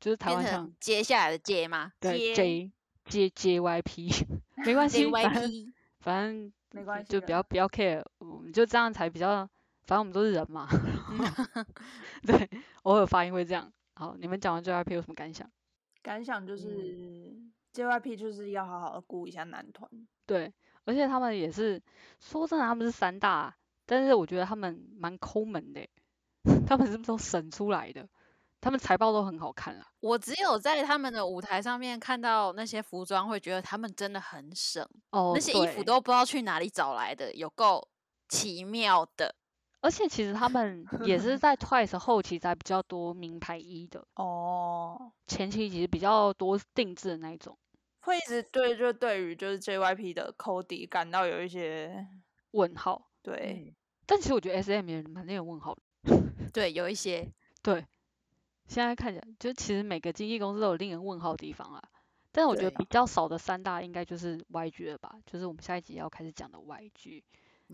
[0.00, 1.92] 就是台湾腔接下来的 J 吗？
[2.00, 2.72] 对，J
[3.04, 4.10] J J Y P，
[4.66, 9.48] 没关系，反正反正没关系，就不要不要 care，我们就这样才比较，
[9.84, 10.68] 反正我们都是人嘛。
[12.26, 12.48] 对，
[12.82, 13.72] 偶尔发音会这样。
[13.94, 15.50] 好，你们讲完 J Y P 有什么感想？
[16.02, 17.36] 感想就是
[17.72, 19.88] J Y P 就是要好好的顾一下男团。
[20.26, 20.52] 对，
[20.84, 21.80] 而且他们也是
[22.18, 23.54] 说真的，他们是三大，
[23.86, 25.86] 但是我觉得他们蛮抠门的，
[26.66, 28.08] 他们是不是都省出来的？
[28.60, 29.86] 他们财报都很好看啊。
[30.00, 37.88] 我只有在他们的舞台上面看到那些服装，会觉得他们真的很省哦，那些衣服都不知道去哪里找来的，有够
[38.28, 39.34] 奇妙的。
[39.82, 47.58] 而且其实他们 也是在 Twice 后期才比较多名牌衣的哦，前期其实比较多定制的那一种。
[48.00, 52.06] 会一直对就对于就是 JYP 的 Cody 感到有一些
[52.52, 53.10] 问号。
[53.22, 53.74] 对，
[54.06, 55.82] 但其实我觉得 SM 也蛮令人问号的。
[56.52, 57.30] 对，有一些
[57.62, 57.84] 对。
[58.66, 61.82] 现在看起来，就其实每个经纪公司都有令人问号的地方啊。
[62.30, 67.22] 但是我觉得比较少的三大应该就是 YG 了吧，就是我们下一集要开始讲的 YG，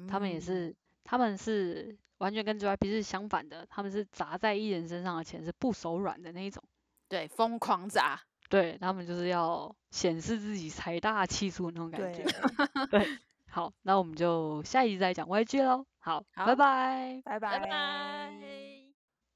[0.08, 0.74] 他们也是，
[1.10, 6.62] 他们是完全跟 JYP 是相反的，他们是砸在艺人身上的钱是不手软的那一种。
[7.08, 8.20] 对，疯狂砸。
[8.50, 12.22] 对他们就是要显示自己财大气粗那种感觉。
[12.90, 13.18] 对。
[13.50, 15.86] 好，那我们就下一集再讲 YG 喽。
[15.98, 18.77] 好，拜拜，拜拜，拜拜。